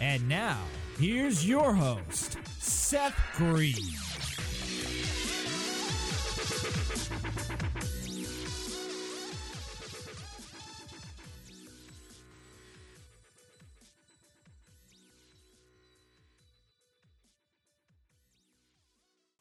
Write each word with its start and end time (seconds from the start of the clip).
And 0.00 0.28
now, 0.28 0.58
here's 0.98 1.44
your 1.46 1.74
host, 1.74 2.38
Seth 2.60 3.18
Green. 3.34 3.74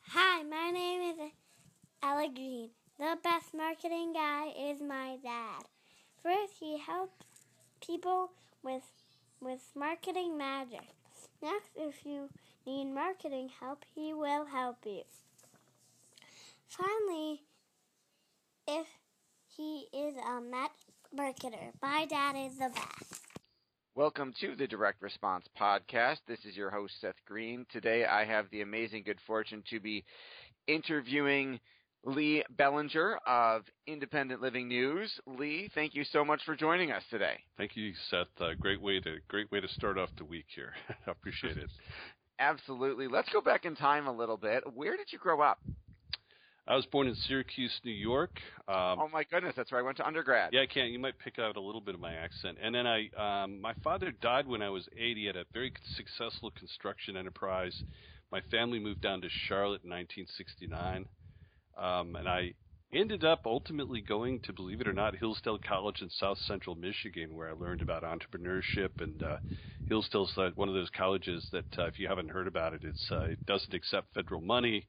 Hi, 0.07 0.41
my 0.41 0.71
name 0.71 1.01
is 1.01 1.17
Ella 2.01 2.29
Green. 2.33 2.71
The 2.97 3.15
best 3.23 3.53
marketing 3.53 4.13
guy 4.13 4.53
is 4.71 4.81
my 4.81 5.17
dad. 5.21 5.65
First, 6.23 6.53
he 6.59 6.79
helps 6.79 7.27
people 7.79 8.31
with 8.63 8.81
with 9.41 9.61
marketing 9.75 10.37
magic. 10.37 10.87
Next, 11.41 11.69
if 11.75 12.05
you 12.05 12.29
need 12.65 12.85
marketing 12.85 13.49
help, 13.59 13.83
he 13.93 14.13
will 14.13 14.45
help 14.45 14.77
you. 14.85 15.03
Finally, 16.67 17.41
if 18.67 18.87
he 19.55 19.87
is 19.93 20.15
a 20.15 20.41
net 20.41 20.71
marketer, 21.15 21.71
my 21.81 22.05
dad 22.05 22.35
is 22.35 22.57
the 22.57 22.69
best. 22.69 23.21
Welcome 23.95 24.33
to 24.41 24.55
the 24.55 24.67
Direct 24.67 25.01
Response 25.01 25.45
Podcast. 25.59 26.17
This 26.27 26.45
is 26.45 26.55
your 26.55 26.69
host, 26.69 26.93
Seth 27.01 27.15
Green. 27.25 27.65
Today 27.71 28.05
I 28.05 28.25
have 28.25 28.45
the 28.51 28.61
amazing 28.61 29.03
good 29.03 29.19
fortune 29.25 29.63
to 29.69 29.79
be 29.79 30.03
interviewing 30.67 31.59
Lee 32.07 32.41
Bellinger 32.51 33.19
of 33.27 33.63
Independent 33.85 34.41
Living 34.41 34.69
News. 34.69 35.11
Lee, 35.25 35.69
thank 35.75 35.93
you 35.93 36.05
so 36.05 36.23
much 36.23 36.41
for 36.45 36.55
joining 36.55 36.91
us 36.91 37.03
today. 37.09 37.35
Thank 37.57 37.75
you, 37.75 37.91
Seth. 38.09 38.27
Uh, 38.39 38.53
great 38.57 38.81
way 38.81 39.01
to 39.01 39.17
great 39.27 39.51
way 39.51 39.59
to 39.59 39.67
start 39.67 39.97
off 39.97 40.09
the 40.17 40.23
week 40.23 40.45
here. 40.55 40.71
I 41.07 41.11
appreciate 41.11 41.57
it. 41.57 41.69
Absolutely. 42.39 43.07
Let's 43.07 43.27
go 43.29 43.41
back 43.41 43.65
in 43.65 43.75
time 43.75 44.07
a 44.07 44.11
little 44.11 44.37
bit. 44.37 44.63
Where 44.73 44.95
did 44.95 45.11
you 45.11 45.19
grow 45.19 45.41
up? 45.41 45.59
I 46.65 46.75
was 46.75 46.85
born 46.85 47.07
in 47.07 47.15
Syracuse, 47.15 47.77
New 47.83 47.91
York. 47.91 48.39
Um, 48.67 48.99
oh 48.99 49.09
my 49.11 49.23
goodness, 49.23 49.53
that's 49.55 49.71
where 49.71 49.79
I 49.79 49.83
went 49.83 49.97
to 49.97 50.07
undergrad. 50.07 50.51
Yeah, 50.53 50.61
I 50.61 50.65
can. 50.65 50.87
You 50.87 50.99
might 50.99 51.17
pick 51.17 51.39
out 51.39 51.57
a 51.57 51.61
little 51.61 51.81
bit 51.81 51.95
of 51.95 52.01
my 52.01 52.13
accent. 52.13 52.57
And 52.61 52.75
then 52.75 52.85
I, 52.85 53.09
um, 53.17 53.61
my 53.61 53.73
father 53.83 54.11
died 54.21 54.47
when 54.47 54.61
I 54.61 54.69
was 54.69 54.87
80 54.97 55.29
at 55.29 55.35
a 55.35 55.45
very 55.53 55.73
successful 55.95 56.51
construction 56.51 57.17
enterprise. 57.17 57.83
My 58.31 58.41
family 58.51 58.79
moved 58.79 59.01
down 59.01 59.21
to 59.21 59.29
Charlotte 59.47 59.83
in 59.83 59.89
1969, 59.89 61.05
um, 61.77 62.15
and 62.15 62.27
I 62.27 62.53
ended 62.93 63.23
up 63.23 63.41
ultimately 63.45 64.01
going 64.01 64.39
to, 64.41 64.53
believe 64.53 64.81
it 64.81 64.87
or 64.87 64.93
not, 64.93 65.15
Hillsdale 65.17 65.59
College 65.59 66.01
in 66.01 66.09
South 66.09 66.37
Central 66.39 66.75
Michigan, 66.75 67.35
where 67.35 67.49
I 67.49 67.53
learned 67.53 67.81
about 67.81 68.03
entrepreneurship. 68.03 68.91
And 68.99 69.21
uh, 69.21 69.37
Hillsdale's 69.85 70.33
uh, 70.37 70.51
one 70.55 70.69
of 70.69 70.75
those 70.75 70.89
colleges 70.89 71.47
that, 71.51 71.65
uh, 71.77 71.85
if 71.85 71.99
you 71.99 72.07
haven't 72.07 72.29
heard 72.31 72.47
about 72.47 72.73
it, 72.73 72.83
it's 72.83 73.11
uh, 73.11 73.21
it 73.21 73.39
doesn't 73.45 73.73
accept 73.73 74.13
federal 74.13 74.41
money 74.41 74.87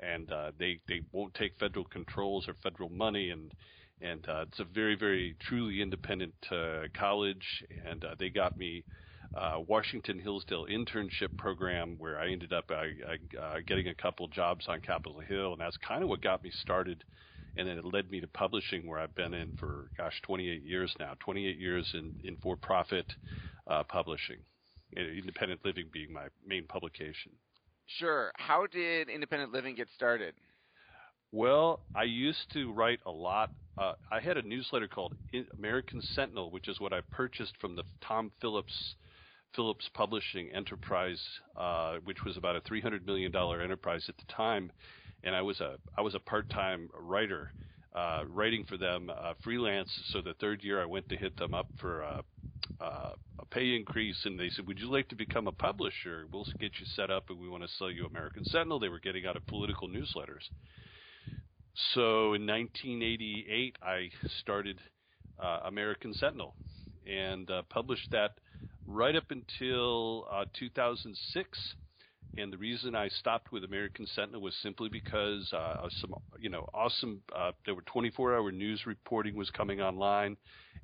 and 0.00 0.30
uh, 0.32 0.52
they 0.58 0.80
they 0.88 1.02
won't 1.12 1.34
take 1.34 1.58
federal 1.58 1.84
controls 1.84 2.48
or 2.48 2.54
federal 2.62 2.88
money, 2.88 3.30
and 3.30 3.52
and 4.00 4.26
uh, 4.28 4.42
it's 4.42 4.60
a 4.60 4.64
very 4.64 4.94
very 4.94 5.36
truly 5.40 5.82
independent 5.82 6.34
uh, 6.50 6.84
college, 6.94 7.64
and 7.86 8.04
uh, 8.04 8.14
they 8.18 8.30
got 8.30 8.56
me. 8.56 8.84
Uh, 9.32 9.60
Washington 9.68 10.18
Hillsdale 10.18 10.66
internship 10.66 11.36
program 11.38 11.94
where 11.98 12.18
I 12.18 12.30
ended 12.30 12.52
up 12.52 12.68
uh, 12.70 13.40
uh, 13.40 13.58
getting 13.64 13.86
a 13.86 13.94
couple 13.94 14.26
jobs 14.26 14.66
on 14.66 14.80
Capitol 14.80 15.20
Hill, 15.20 15.52
and 15.52 15.60
that's 15.60 15.76
kind 15.76 16.02
of 16.02 16.08
what 16.08 16.20
got 16.20 16.42
me 16.42 16.50
started. 16.62 17.04
And 17.56 17.68
then 17.68 17.78
it 17.78 17.84
led 17.84 18.10
me 18.10 18.20
to 18.20 18.26
publishing, 18.26 18.86
where 18.86 18.98
I've 18.98 19.14
been 19.14 19.34
in 19.34 19.56
for 19.56 19.90
gosh, 19.96 20.20
28 20.22 20.62
years 20.62 20.92
now. 20.98 21.14
28 21.20 21.58
years 21.58 21.88
in 21.94 22.14
in 22.24 22.36
for-profit 22.38 23.06
uh, 23.68 23.84
publishing, 23.84 24.38
independent 24.96 25.60
living 25.64 25.86
being 25.92 26.12
my 26.12 26.26
main 26.44 26.66
publication. 26.66 27.32
Sure. 27.98 28.32
How 28.36 28.66
did 28.66 29.08
independent 29.08 29.52
living 29.52 29.74
get 29.74 29.88
started? 29.94 30.34
Well, 31.32 31.80
I 31.94 32.04
used 32.04 32.52
to 32.54 32.72
write 32.72 32.98
a 33.06 33.10
lot. 33.10 33.50
Uh, 33.78 33.92
I 34.10 34.18
had 34.18 34.36
a 34.36 34.42
newsletter 34.42 34.88
called 34.88 35.14
American 35.56 36.02
Sentinel, 36.02 36.50
which 36.50 36.68
is 36.68 36.80
what 36.80 36.92
I 36.92 37.00
purchased 37.12 37.54
from 37.60 37.76
the 37.76 37.84
Tom 38.00 38.32
Phillips 38.40 38.94
Phillips 39.54 39.88
Publishing 39.94 40.50
Enterprise, 40.52 41.20
uh, 41.56 41.96
which 42.04 42.24
was 42.24 42.36
about 42.36 42.56
a 42.56 42.60
three 42.60 42.80
hundred 42.80 43.06
million 43.06 43.32
dollar 43.32 43.60
enterprise 43.60 44.04
at 44.08 44.16
the 44.16 44.32
time, 44.32 44.70
and 45.24 45.34
I 45.34 45.42
was 45.42 45.60
a 45.60 45.76
I 45.96 46.02
was 46.02 46.14
a 46.14 46.20
part 46.20 46.48
time 46.50 46.88
writer, 46.98 47.52
uh, 47.94 48.24
writing 48.28 48.64
for 48.68 48.76
them 48.76 49.10
uh, 49.10 49.34
freelance. 49.42 49.90
So 50.12 50.20
the 50.20 50.34
third 50.34 50.62
year, 50.62 50.80
I 50.80 50.86
went 50.86 51.08
to 51.08 51.16
hit 51.16 51.36
them 51.36 51.54
up 51.54 51.66
for 51.78 52.04
uh, 52.04 52.22
uh, 52.80 53.12
a 53.38 53.44
pay 53.46 53.74
increase, 53.74 54.24
and 54.24 54.38
they 54.38 54.50
said, 54.50 54.66
"Would 54.66 54.78
you 54.78 54.90
like 54.90 55.08
to 55.08 55.16
become 55.16 55.46
a 55.46 55.52
publisher? 55.52 56.26
We'll 56.32 56.46
get 56.58 56.78
you 56.78 56.86
set 56.94 57.10
up, 57.10 57.30
and 57.30 57.38
we 57.38 57.48
want 57.48 57.62
to 57.62 57.68
sell 57.78 57.90
you 57.90 58.06
American 58.06 58.44
Sentinel." 58.44 58.78
They 58.78 58.88
were 58.88 59.00
getting 59.00 59.26
out 59.26 59.36
of 59.36 59.46
political 59.46 59.88
newsletters. 59.88 60.48
So 61.94 62.34
in 62.34 62.46
1988, 62.46 63.76
I 63.82 64.10
started 64.40 64.78
uh, 65.38 65.60
American 65.64 66.12
Sentinel 66.14 66.54
and 67.06 67.50
published 67.70 68.10
that 68.10 68.32
right 68.90 69.14
up 69.16 69.30
until 69.30 70.26
uh, 70.30 70.44
2006. 70.58 71.74
And 72.36 72.52
the 72.52 72.58
reason 72.58 72.94
I 72.94 73.08
stopped 73.08 73.50
with 73.50 73.64
American 73.64 74.06
Sentinel 74.06 74.40
was 74.40 74.54
simply 74.62 74.88
because 74.88 75.52
uh, 75.52 75.88
some, 76.00 76.14
you 76.38 76.48
know, 76.48 76.68
awesome. 76.72 77.22
Uh, 77.34 77.50
there 77.64 77.74
were 77.74 77.82
24-hour 77.82 78.52
news 78.52 78.86
reporting 78.86 79.34
was 79.34 79.50
coming 79.50 79.80
online, 79.80 80.36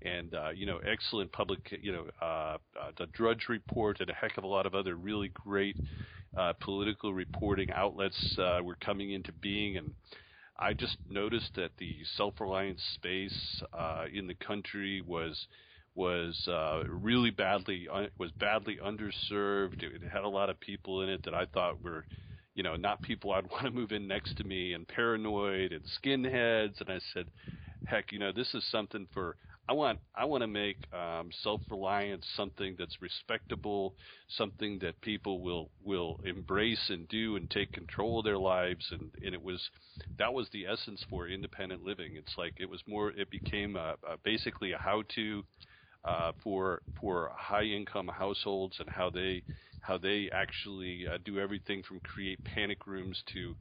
and 0.02 0.34
uh, 0.34 0.50
you 0.50 0.66
know, 0.66 0.78
excellent 0.78 1.30
public, 1.30 1.78
you 1.80 1.92
know, 1.92 2.06
uh, 2.20 2.24
uh, 2.24 2.90
the 2.98 3.06
Drudge 3.12 3.46
Report 3.48 4.00
and 4.00 4.10
a 4.10 4.14
heck 4.14 4.36
of 4.38 4.44
a 4.44 4.48
lot 4.48 4.66
of 4.66 4.74
other 4.74 4.96
really 4.96 5.28
great 5.28 5.76
uh, 6.36 6.52
political 6.60 7.14
reporting 7.14 7.70
outlets 7.70 8.36
uh, 8.38 8.58
were 8.62 8.76
coming 8.84 9.12
into 9.12 9.32
being, 9.32 9.76
and 9.76 9.94
I 10.58 10.72
just 10.72 10.96
noticed 11.08 11.52
that 11.56 11.70
the 11.78 11.94
self-reliance 12.16 12.82
space 12.94 13.62
uh, 13.72 14.06
in 14.12 14.26
the 14.26 14.34
country 14.34 15.00
was 15.00 15.46
was 15.96 16.38
uh, 16.48 16.82
really 16.88 17.30
badly 17.30 17.88
uh, 17.92 18.06
was 18.18 18.30
badly 18.38 18.78
underserved. 18.84 19.82
It 19.82 20.02
had 20.12 20.24
a 20.24 20.28
lot 20.28 20.50
of 20.50 20.60
people 20.60 21.02
in 21.02 21.08
it 21.08 21.22
that 21.24 21.34
I 21.34 21.46
thought 21.46 21.82
were, 21.82 22.06
you 22.54 22.62
know, 22.62 22.76
not 22.76 23.02
people 23.02 23.32
I'd 23.32 23.50
want 23.50 23.64
to 23.64 23.70
move 23.70 23.92
in 23.92 24.06
next 24.06 24.36
to 24.36 24.44
me, 24.44 24.74
and 24.74 24.86
paranoid 24.86 25.72
and 25.72 25.84
skinheads. 26.02 26.80
And 26.80 26.90
I 26.90 27.00
said, 27.14 27.26
heck, 27.84 28.12
you 28.12 28.18
know, 28.18 28.32
this 28.32 28.54
is 28.54 28.64
something 28.70 29.08
for 29.14 29.36
I 29.68 29.72
want 29.72 29.98
I 30.14 30.24
want 30.26 30.42
to 30.42 30.46
make 30.46 30.78
um, 30.92 31.30
self 31.42 31.60
reliance 31.70 32.24
something 32.36 32.76
that's 32.78 33.02
respectable, 33.02 33.94
something 34.28 34.78
that 34.80 35.00
people 35.00 35.40
will 35.42 35.70
will 35.82 36.20
embrace 36.24 36.90
and 36.90 37.08
do 37.08 37.36
and 37.36 37.50
take 37.50 37.72
control 37.72 38.20
of 38.20 38.24
their 38.24 38.38
lives. 38.38 38.86
And 38.92 39.10
and 39.24 39.34
it 39.34 39.42
was 39.42 39.60
that 40.18 40.32
was 40.32 40.48
the 40.52 40.66
essence 40.66 41.04
for 41.10 41.28
independent 41.28 41.82
living. 41.82 42.16
It's 42.16 42.34
like 42.38 42.54
it 42.58 42.70
was 42.70 42.82
more. 42.86 43.10
It 43.12 43.30
became 43.30 43.74
a, 43.76 43.96
a 44.08 44.16
basically 44.24 44.72
a 44.72 44.78
how 44.78 45.02
to 45.16 45.44
uh, 46.06 46.32
for 46.42 46.82
for 47.00 47.30
high 47.36 47.64
income 47.64 48.08
households 48.08 48.76
and 48.80 48.88
how 48.88 49.10
they 49.10 49.42
how 49.80 49.98
they 49.98 50.28
actually 50.32 51.06
uh, 51.06 51.18
do 51.24 51.38
everything 51.38 51.82
from 51.82 52.00
create 52.00 52.38
panic 52.44 52.86
rooms 52.86 53.22
to 53.32 53.54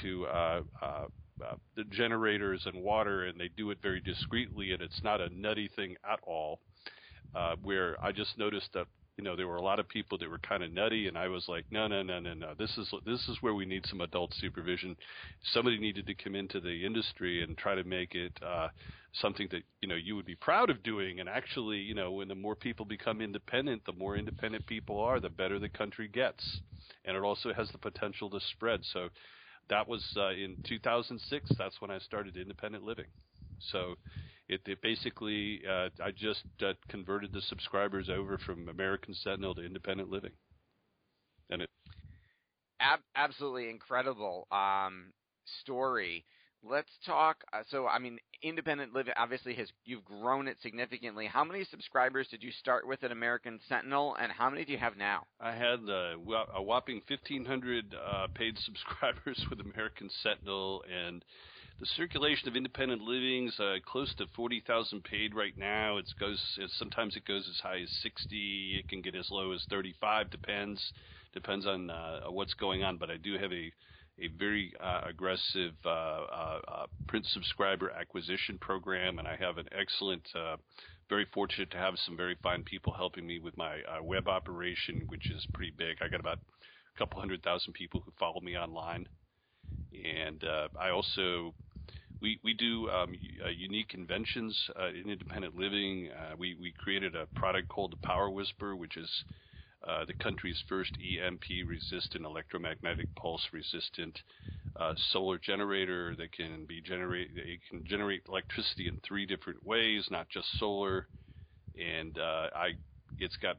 to 0.00 0.26
uh, 0.26 0.60
uh, 0.82 1.06
uh, 1.44 1.54
the 1.76 1.84
generators 1.84 2.62
and 2.66 2.82
water, 2.82 3.26
and 3.26 3.38
they 3.38 3.48
do 3.56 3.70
it 3.70 3.78
very 3.82 4.00
discreetly, 4.00 4.72
and 4.72 4.82
it's 4.82 5.00
not 5.04 5.20
a 5.20 5.28
nutty 5.30 5.68
thing 5.76 5.96
at 6.10 6.18
all. 6.22 6.60
Uh, 7.34 7.54
where 7.62 7.96
I 8.02 8.10
just 8.10 8.38
noticed 8.38 8.70
that 8.74 8.86
you 9.18 9.24
know, 9.24 9.34
there 9.34 9.48
were 9.48 9.56
a 9.56 9.62
lot 9.62 9.80
of 9.80 9.88
people 9.88 10.16
that 10.18 10.30
were 10.30 10.38
kind 10.38 10.62
of 10.62 10.72
nutty, 10.72 11.08
and 11.08 11.18
I 11.18 11.26
was 11.26 11.46
like, 11.48 11.66
no, 11.72 11.88
no, 11.88 12.04
no, 12.04 12.20
no, 12.20 12.34
no. 12.34 12.54
This 12.56 12.70
is 12.78 12.88
this 13.04 13.28
is 13.28 13.36
where 13.40 13.52
we 13.52 13.66
need 13.66 13.84
some 13.86 14.00
adult 14.00 14.32
supervision. 14.40 14.96
Somebody 15.52 15.76
needed 15.76 16.06
to 16.06 16.14
come 16.14 16.36
into 16.36 16.60
the 16.60 16.86
industry 16.86 17.42
and 17.42 17.58
try 17.58 17.74
to 17.74 17.82
make 17.82 18.14
it 18.14 18.32
uh, 18.46 18.68
something 19.14 19.48
that 19.50 19.64
you 19.82 19.88
know 19.88 19.96
you 19.96 20.14
would 20.14 20.24
be 20.24 20.36
proud 20.36 20.70
of 20.70 20.84
doing. 20.84 21.18
And 21.18 21.28
actually, 21.28 21.78
you 21.78 21.94
know, 21.94 22.12
when 22.12 22.28
the 22.28 22.36
more 22.36 22.54
people 22.54 22.86
become 22.86 23.20
independent, 23.20 23.84
the 23.84 23.92
more 23.92 24.16
independent 24.16 24.64
people 24.66 25.00
are, 25.00 25.18
the 25.18 25.30
better 25.30 25.58
the 25.58 25.68
country 25.68 26.06
gets, 26.06 26.60
and 27.04 27.16
it 27.16 27.22
also 27.24 27.52
has 27.52 27.68
the 27.72 27.78
potential 27.78 28.30
to 28.30 28.38
spread. 28.52 28.80
So 28.92 29.08
that 29.68 29.88
was 29.88 30.04
uh, 30.16 30.30
in 30.30 30.58
2006. 30.62 31.50
That's 31.58 31.80
when 31.80 31.90
I 31.90 31.98
started 31.98 32.36
independent 32.36 32.84
living. 32.84 33.06
So 33.72 33.96
it, 34.48 34.62
it 34.66 34.80
basically, 34.82 35.62
uh, 35.68 35.88
I 36.02 36.10
just 36.10 36.44
uh, 36.62 36.72
converted 36.88 37.32
the 37.32 37.42
subscribers 37.42 38.08
over 38.08 38.38
from 38.38 38.68
American 38.68 39.14
Sentinel 39.14 39.54
to 39.56 39.64
Independent 39.64 40.10
Living, 40.10 40.32
and 41.50 41.62
it 41.62 41.70
Ab- 42.80 43.00
absolutely 43.16 43.68
incredible 43.70 44.46
um, 44.52 45.12
story. 45.62 46.24
Let's 46.62 46.90
talk. 47.04 47.44
Uh, 47.52 47.62
so, 47.70 47.86
I 47.86 47.98
mean, 47.98 48.18
Independent 48.42 48.92
Living 48.92 49.14
obviously 49.16 49.54
has 49.54 49.68
you've 49.84 50.04
grown 50.04 50.48
it 50.48 50.56
significantly. 50.62 51.26
How 51.26 51.44
many 51.44 51.64
subscribers 51.64 52.28
did 52.28 52.42
you 52.42 52.50
start 52.52 52.86
with 52.86 53.02
at 53.04 53.12
American 53.12 53.60
Sentinel, 53.68 54.16
and 54.20 54.32
how 54.32 54.48
many 54.48 54.64
do 54.64 54.72
you 54.72 54.78
have 54.78 54.96
now? 54.96 55.24
I 55.40 55.52
had 55.52 55.80
uh, 55.88 56.14
a 56.54 56.62
whopping 56.62 57.02
1,500 57.06 57.94
uh, 57.94 58.26
paid 58.34 58.56
subscribers 58.64 59.44
with 59.50 59.60
American 59.60 60.08
Sentinel, 60.22 60.84
and 60.88 61.24
the 61.80 61.86
circulation 61.86 62.48
of 62.48 62.56
independent 62.56 63.02
livings 63.02 63.58
uh, 63.60 63.76
close 63.86 64.12
to 64.16 64.26
40,000 64.34 65.04
paid 65.04 65.34
right 65.34 65.56
now. 65.56 65.98
It 65.98 66.06
goes 66.18 66.40
sometimes 66.78 67.16
it 67.16 67.24
goes 67.24 67.48
as 67.48 67.60
high 67.60 67.80
as 67.82 67.90
60. 68.02 68.80
It 68.80 68.88
can 68.88 69.00
get 69.00 69.14
as 69.14 69.28
low 69.30 69.52
as 69.52 69.64
35. 69.70 70.30
Depends 70.30 70.92
depends 71.32 71.66
on 71.66 71.90
uh, 71.90 72.22
what's 72.30 72.54
going 72.54 72.82
on. 72.82 72.96
But 72.96 73.10
I 73.10 73.16
do 73.16 73.38
have 73.38 73.52
a 73.52 73.72
a 74.20 74.28
very 74.38 74.72
uh, 74.82 75.02
aggressive 75.08 75.74
uh, 75.84 75.88
uh, 75.88 76.60
uh, 76.66 76.86
print 77.06 77.24
subscriber 77.26 77.90
acquisition 77.90 78.58
program, 78.58 79.18
and 79.18 79.28
I 79.28 79.36
have 79.36 79.58
an 79.58 79.68
excellent. 79.72 80.28
very 81.08 81.26
fortunate 81.32 81.70
to 81.70 81.78
have 81.78 81.94
some 82.04 82.16
very 82.16 82.36
fine 82.42 82.62
people 82.64 82.92
helping 82.92 83.26
me 83.26 83.38
with 83.38 83.56
my 83.56 83.78
web 84.02 84.28
operation, 84.28 85.04
which 85.06 85.30
is 85.30 85.46
pretty 85.54 85.72
big. 85.76 85.98
I 86.02 86.08
got 86.08 86.20
about 86.20 86.38
a 86.38 86.98
couple 86.98 87.20
hundred 87.20 87.42
thousand 87.42 87.72
people 87.74 88.02
who 88.04 88.12
follow 88.18 88.40
me 88.40 88.58
online, 88.58 89.06
and 89.92 90.44
I 90.78 90.90
also 90.90 91.54
we 92.20 92.40
we 92.42 92.54
do 92.54 92.88
um, 92.90 93.14
uh, 93.44 93.48
unique 93.48 93.88
conventions 93.88 94.56
uh, 94.78 94.88
in 94.88 95.10
independent 95.10 95.54
living. 95.56 96.10
Uh, 96.10 96.34
we 96.38 96.56
we 96.60 96.72
created 96.72 97.14
a 97.14 97.26
product 97.38 97.68
called 97.68 97.92
the 97.92 98.06
Power 98.06 98.30
Whisper, 98.30 98.76
which 98.76 98.96
is 98.96 99.10
uh, 99.86 100.04
the 100.06 100.14
country's 100.14 100.62
first 100.68 100.96
EMP 101.00 101.44
resistant, 101.66 102.24
electromagnetic 102.24 103.08
pulse 103.14 103.46
resistant 103.52 104.18
uh, 104.76 104.94
solar 105.12 105.38
generator 105.38 106.14
that 106.16 106.32
can 106.32 106.64
be 106.66 106.80
generate. 106.80 107.30
It 107.36 107.60
can 107.68 107.84
generate 107.84 108.22
electricity 108.28 108.88
in 108.88 108.98
three 109.06 109.26
different 109.26 109.64
ways, 109.64 110.08
not 110.10 110.28
just 110.28 110.46
solar. 110.58 111.06
And 111.78 112.18
uh, 112.18 112.48
I, 112.56 112.70
it's 113.18 113.36
got 113.36 113.56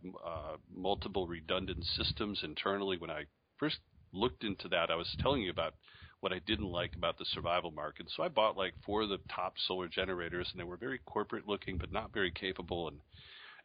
multiple 0.76 1.28
redundant 1.28 1.86
systems 1.96 2.42
internally. 2.44 2.98
When 2.98 3.10
I 3.10 3.24
first 3.58 3.78
looked 4.12 4.44
into 4.44 4.68
that, 4.70 4.90
I 4.92 4.96
was 4.96 5.08
telling 5.20 5.42
you 5.42 5.52
about 5.52 5.74
what 6.22 6.34
I 6.34 6.40
didn't 6.40 6.66
like 6.66 6.96
about 6.96 7.18
the 7.18 7.26
survival 7.26 7.72
market. 7.72 8.08
So 8.16 8.24
I 8.24 8.28
bought 8.28 8.58
like 8.58 8.74
four 8.86 9.04
of 9.04 9.10
the 9.10 9.20
top 9.34 9.54
solar 9.68 9.88
generators, 9.88 10.50
and 10.52 10.60
they 10.60 10.66
were 10.66 10.78
very 10.78 11.00
corporate 11.06 11.48
looking, 11.48 11.78
but 11.78 11.92
not 11.92 12.14
very 12.14 12.32
capable, 12.32 12.88
and 12.88 13.00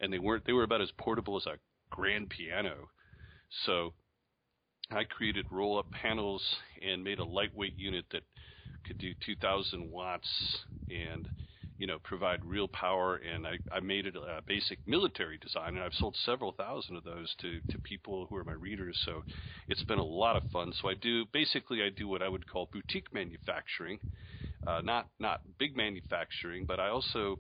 and 0.01 0.13
they 0.13 0.19
weren't 0.19 0.45
they 0.45 0.53
were 0.53 0.65
about 0.65 0.81
as 0.81 0.91
portable 0.99 1.37
as 1.37 1.47
a 1.47 1.59
grand 1.91 2.31
piano. 2.31 2.89
So 3.67 3.95
I 4.91 5.05
created 5.05 5.47
roll 5.51 5.79
up 5.79 5.91
panels 5.91 6.43
and 6.83 7.03
made 7.03 7.19
a 7.19 7.25
lightweight 7.25 7.79
unit 7.79 8.05
that 8.13 8.23
could 8.87 8.99
do 8.99 9.15
2,000 9.25 9.91
watts 9.91 10.29
and 10.91 11.27
you 11.79 11.87
know, 11.87 11.99
provide 12.03 12.45
real 12.45 12.69
power. 12.69 13.17
And 13.17 13.47
I, 13.47 13.59
I 13.73 13.81
made 13.81 14.07
it 14.07 14.17
a 14.17 14.43
basic 14.47 14.79
military 14.87 15.39
design, 15.39 15.75
and 15.75 15.83
I've 15.83 15.95
sold 15.95 16.17
several 16.25 16.53
thousand 16.53 16.97
of 16.97 17.05
those 17.05 17.35
to, 17.41 17.61
to 17.71 17.79
people 17.79 18.27
who 18.29 18.37
are 18.37 18.45
my 18.45 18.53
readers. 18.53 18.97
So 19.05 19.25
it's 19.69 19.83
been 19.85 19.99
a 19.99 20.05
lot 20.05 20.37
of 20.37 20.43
fun. 20.53 20.73
So 20.81 20.89
I 20.89 20.95
do 20.95 21.25
basically 21.33 21.83
I 21.83 21.91
do 21.91 22.09
what 22.09 22.23
I 22.23 22.29
would 22.29 22.47
call 22.47 22.69
boutique 22.73 23.13
manufacturing, 23.13 23.99
uh, 24.67 24.81
not 24.83 25.09
not 25.19 25.41
big 25.59 25.77
manufacturing, 25.77 26.65
but 26.67 26.81
I 26.81 26.89
also, 26.89 27.39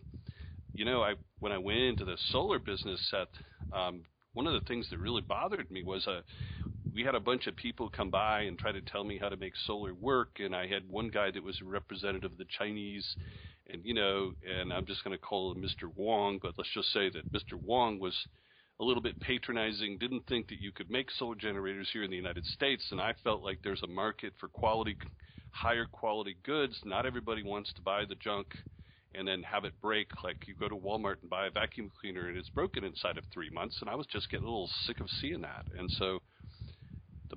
you 0.74 0.84
know, 0.84 1.02
I 1.02 1.14
when 1.40 1.52
I 1.52 1.58
went 1.58 1.80
into 1.80 2.04
the 2.04 2.18
solar 2.32 2.58
business 2.58 3.00
set, 3.10 3.28
um, 3.72 4.02
one 4.32 4.46
of 4.46 4.52
the 4.52 4.66
things 4.66 4.88
that 4.90 4.98
really 4.98 5.22
bothered 5.22 5.70
me 5.70 5.82
was 5.84 6.06
a 6.06 6.10
uh, 6.10 6.20
we 6.94 7.02
had 7.02 7.14
a 7.14 7.20
bunch 7.20 7.46
of 7.48 7.56
people 7.56 7.88
come 7.88 8.10
by 8.10 8.42
and 8.42 8.58
try 8.58 8.70
to 8.70 8.80
tell 8.80 9.02
me 9.02 9.18
how 9.18 9.28
to 9.28 9.36
make 9.36 9.54
solar 9.66 9.92
work 9.94 10.38
and 10.38 10.54
I 10.54 10.68
had 10.68 10.88
one 10.88 11.08
guy 11.08 11.30
that 11.30 11.42
was 11.42 11.60
a 11.60 11.64
representative 11.64 12.30
of 12.30 12.38
the 12.38 12.46
Chinese 12.56 13.16
and 13.70 13.84
you 13.84 13.94
know, 13.94 14.32
and 14.46 14.72
I'm 14.72 14.86
just 14.86 15.04
going 15.04 15.16
to 15.16 15.22
call 15.22 15.52
him 15.52 15.62
Mr. 15.62 15.90
Wong, 15.94 16.38
but 16.42 16.54
let's 16.58 16.72
just 16.72 16.92
say 16.92 17.10
that 17.10 17.32
Mr. 17.32 17.60
Wong 17.60 17.98
was 17.98 18.14
a 18.80 18.84
little 18.84 19.02
bit 19.02 19.18
patronizing, 19.20 19.98
didn't 19.98 20.26
think 20.26 20.48
that 20.48 20.60
you 20.60 20.72
could 20.72 20.90
make 20.90 21.10
solar 21.12 21.36
generators 21.36 21.88
here 21.92 22.02
in 22.02 22.10
the 22.10 22.16
United 22.16 22.44
States, 22.44 22.84
and 22.90 23.00
I 23.00 23.14
felt 23.22 23.42
like 23.42 23.60
there's 23.62 23.82
a 23.82 23.88
market 23.88 24.32
for 24.38 24.48
quality, 24.48 24.96
higher 25.50 25.86
quality 25.86 26.36
goods. 26.44 26.78
Not 26.84 27.06
everybody 27.06 27.42
wants 27.42 27.72
to 27.74 27.82
buy 27.82 28.04
the 28.04 28.16
junk 28.16 28.48
and 29.14 29.28
then 29.28 29.44
have 29.44 29.64
it 29.64 29.80
break. 29.80 30.08
Like 30.24 30.38
you 30.46 30.54
go 30.54 30.68
to 30.68 30.76
Walmart 30.76 31.20
and 31.22 31.30
buy 31.30 31.46
a 31.46 31.50
vacuum 31.50 31.90
cleaner 32.00 32.28
and 32.28 32.36
it's 32.36 32.50
broken 32.50 32.82
inside 32.82 33.16
of 33.16 33.24
three 33.32 33.50
months, 33.50 33.78
and 33.80 33.88
I 33.88 33.94
was 33.94 34.06
just 34.06 34.28
getting 34.30 34.46
a 34.46 34.50
little 34.50 34.70
sick 34.86 35.00
of 35.00 35.08
seeing 35.20 35.42
that, 35.42 35.66
and 35.78 35.90
so 35.98 36.20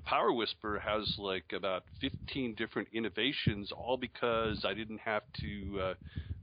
Power 0.08 0.32
Whisper 0.32 0.78
has 0.78 1.16
like 1.18 1.52
about 1.54 1.82
15 2.00 2.54
different 2.54 2.88
innovations, 2.94 3.70
all 3.70 3.98
because 3.98 4.64
I 4.66 4.72
didn't 4.72 5.00
have 5.00 5.22
to 5.42 5.80
uh, 5.82 5.94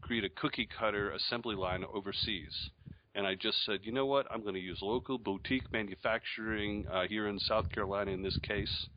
create 0.02 0.24
a 0.24 0.30
cookie 0.30 0.70
cutter 0.80 1.10
assembly 1.14 1.56
line 1.56 1.84
overseas. 1.92 2.54
And 3.16 3.26
I 3.26 3.34
just 3.34 3.66
said, 3.66 3.80
you 3.82 3.92
know 3.92 4.06
what? 4.06 4.28
I'm 4.32 4.44
going 4.44 4.54
to 4.54 4.60
use 4.60 4.78
local 4.84 5.18
boutique 5.18 5.74
manufacturing 5.74 6.86
uh, 6.92 7.08
here 7.10 7.28
in 7.28 7.40
South 7.40 7.68
Carolina 7.72 8.12
in 8.12 8.22
this 8.22 8.38
case, 8.44 8.88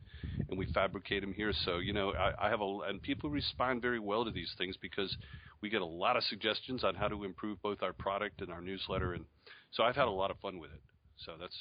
and 0.49 0.59
we 0.59 0.67
fabricate 0.67 1.21
them 1.21 1.33
here. 1.33 1.51
So 1.65 1.79
you 1.79 1.91
know, 1.93 2.13
I, 2.13 2.45
I 2.45 2.49
have 2.51 2.61
a 2.61 2.79
and 2.87 3.01
people 3.01 3.31
respond 3.31 3.81
very 3.81 3.99
well 3.99 4.23
to 4.23 4.29
these 4.29 4.53
things 4.59 4.77
because 4.79 5.17
we 5.63 5.71
get 5.71 5.81
a 5.81 5.85
lot 5.85 6.15
of 6.15 6.23
suggestions 6.25 6.83
on 6.83 6.93
how 6.93 7.07
to 7.07 7.23
improve 7.23 7.59
both 7.63 7.81
our 7.81 7.93
product 7.93 8.41
and 8.41 8.51
our 8.51 8.61
newsletter, 8.61 9.15
and 9.15 9.25
so 9.71 9.81
I've 9.81 9.95
had 9.95 10.07
a 10.07 10.11
lot 10.11 10.29
of 10.29 10.37
fun 10.37 10.59
with 10.59 10.69
it. 10.69 10.81
So 11.25 11.33
that's 11.39 11.57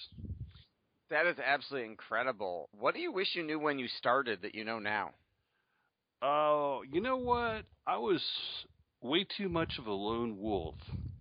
that 1.11 1.27
is 1.27 1.37
absolutely 1.45 1.89
incredible. 1.89 2.69
What 2.79 2.95
do 2.95 3.01
you 3.01 3.13
wish 3.13 3.35
you 3.35 3.43
knew 3.43 3.59
when 3.59 3.79
you 3.79 3.89
started 3.99 4.43
that 4.43 4.55
you 4.55 4.65
know 4.65 4.79
now? 4.79 5.11
Oh, 6.23 6.83
you 6.91 7.01
know 7.01 7.17
what? 7.17 7.65
I 7.87 7.97
was 7.99 8.23
way 9.01 9.27
too 9.37 9.49
much 9.49 9.75
of 9.79 9.87
a 9.87 9.93
lone 9.93 10.39
wolf. 10.39 10.75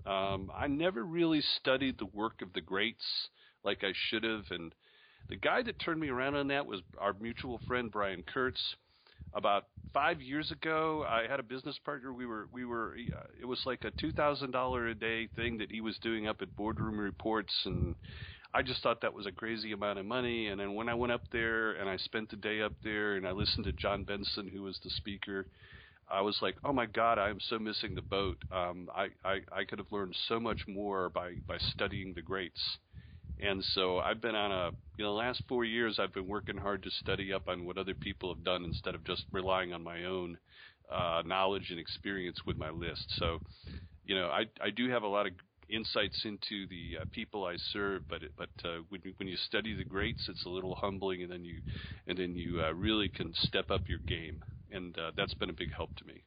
Um, 0.06 0.52
I 0.56 0.68
never 0.68 1.04
really 1.04 1.42
studied 1.60 1.98
the 2.00 2.06
work 2.06 2.42
of 2.42 2.54
the 2.54 2.62
greats 2.62 3.04
like 3.64 3.84
I 3.84 3.92
should 4.10 4.24
have, 4.24 4.46
and 4.50 4.74
the 5.30 5.36
guy 5.36 5.62
that 5.64 5.80
turned 5.80 6.00
me 6.00 6.08
around 6.10 6.36
on 6.36 6.48
that 6.48 6.66
was 6.66 6.82
our 7.00 7.14
mutual 7.20 7.60
friend 7.68 7.92
Brian 7.92 8.24
Kurtz. 8.24 8.62
About 9.34 9.66
five 9.94 10.22
years 10.22 10.52
ago, 10.52 11.06
I 11.08 11.30
had 11.30 11.42
a 11.42 11.44
business 11.44 11.78
partner. 11.84 12.14
We 12.14 12.26
were 12.26 12.48
we 12.54 12.64
were 12.64 12.96
uh, 13.14 13.26
it 13.40 13.46
was 13.46 13.62
like 13.66 13.84
a 13.84 13.92
two 13.92 14.12
thousand 14.14 14.52
dollar 14.52 14.88
a 14.88 14.96
day 14.96 15.28
thing 15.36 15.58
that 15.58 15.70
he 15.70 15.82
was 15.82 15.98
doing 16.00 16.28
up 16.28 16.42
at 16.42 16.56
Boardroom 16.56 16.98
Reports, 16.98 17.54
and 17.66 17.94
I 18.54 18.62
just 18.62 18.82
thought 18.82 19.02
that 19.02 19.14
was 19.14 19.26
a 19.26 19.32
crazy 19.32 19.72
amount 19.72 20.00
of 20.00 20.06
money. 20.06 20.48
And 20.48 20.60
then 20.60 20.74
when 20.74 20.90
I 20.90 20.94
went 20.94 21.12
up 21.12 21.24
there 21.32 21.74
and 21.74 21.90
I 21.90 21.98
spent 21.98 22.30
the 22.30 22.36
day 22.38 22.62
up 22.62 22.74
there 22.84 23.16
and 23.16 23.28
I 23.28 23.32
listened 23.32 23.66
to 23.66 23.74
John 23.74 24.04
Benson, 24.04 24.50
who 24.52 24.64
was 24.64 24.80
the 24.84 24.90
speaker, 24.90 25.48
I 26.10 26.22
was 26.22 26.38
like, 26.42 26.56
oh 26.64 26.72
my 26.72 26.86
God, 26.86 27.20
I 27.20 27.30
am 27.30 27.40
so 27.50 27.60
missing 27.60 27.94
the 27.94 28.02
boat. 28.02 28.38
Um, 28.52 28.90
I, 28.96 29.08
I, 29.26 29.40
I 29.52 29.64
could 29.66 29.80
have 29.80 29.92
learned 29.92 30.16
so 30.28 30.40
much 30.40 30.62
more 30.68 31.10
by, 31.10 31.34
by 31.48 31.58
studying 31.74 32.14
the 32.14 32.22
greats. 32.22 32.62
And 33.40 33.64
so 33.76 34.00
I've 34.00 34.22
been 34.22 34.36
on 34.36 34.52
a, 34.52 34.72
you 34.98 35.04
know, 35.04 35.12
the 35.12 35.18
last 35.20 35.44
four 35.48 35.64
years 35.64 36.00
I've 36.00 36.14
been 36.14 36.28
working 36.28 36.58
hard 36.58 36.82
to 36.84 36.90
study 36.90 37.34
up 37.34 37.48
on 37.48 37.66
what 37.66 37.78
other 37.78 37.94
people 37.94 38.34
have 38.34 38.44
done 38.44 38.64
instead 38.64 38.96
of 38.96 39.04
just 39.04 39.26
relying 39.32 39.74
on 39.74 39.84
my 39.84 40.06
own 40.06 40.38
uh, 40.92 41.22
knowledge 41.26 41.68
and 41.70 41.80
experience 41.80 42.40
with 42.46 42.58
my 42.58 42.70
list. 42.70 43.06
So, 43.20 43.40
you 44.06 44.16
know, 44.16 44.28
I, 44.28 44.46
I 44.64 44.70
do 44.70 44.90
have 44.90 45.04
a 45.04 45.08
lot 45.08 45.28
of 45.28 45.34
insights 45.70 46.22
into 46.26 46.68
the 46.68 47.02
uh, 47.02 47.06
people 47.12 47.46
I 47.46 47.56
serve. 47.72 48.04
But 48.10 48.22
but 48.38 48.50
uh, 48.64 48.80
when 48.90 49.02
you, 49.04 49.14
when 49.18 49.28
you 49.28 49.38
study 49.48 49.76
the 49.76 49.84
greats, 49.84 50.28
it's 50.30 50.46
a 50.46 50.50
little 50.50 50.76
humbling, 50.76 51.24
and 51.24 51.32
then 51.32 51.44
you 51.44 51.62
and 52.08 52.18
then 52.18 52.36
you 52.36 52.62
uh, 52.64 52.72
really 52.74 53.10
can 53.10 53.34
step 53.36 53.72
up 53.72 53.82
your 53.88 54.00
game, 54.00 54.44
and 54.72 54.98
uh, 54.98 55.12
that's 55.16 55.34
been 55.34 55.50
a 55.50 55.54
big 55.54 55.74
help 55.74 55.96
to 55.98 56.06
me. 56.06 56.24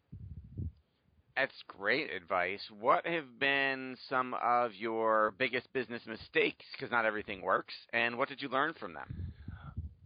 That's 1.37 1.55
great 1.69 2.11
advice. 2.11 2.61
What 2.79 3.07
have 3.07 3.39
been 3.39 3.97
some 4.09 4.35
of 4.43 4.75
your 4.75 5.33
biggest 5.39 5.73
business 5.73 6.03
mistakes? 6.07 6.65
Because 6.73 6.91
not 6.91 7.07
everything 7.07 7.41
works, 7.41 7.75
and 7.93 8.19
what 8.19 8.29
did 8.29 8.43
you 8.43 8.49
learn 8.49 8.75
from 8.79 8.95
them? 8.95 9.33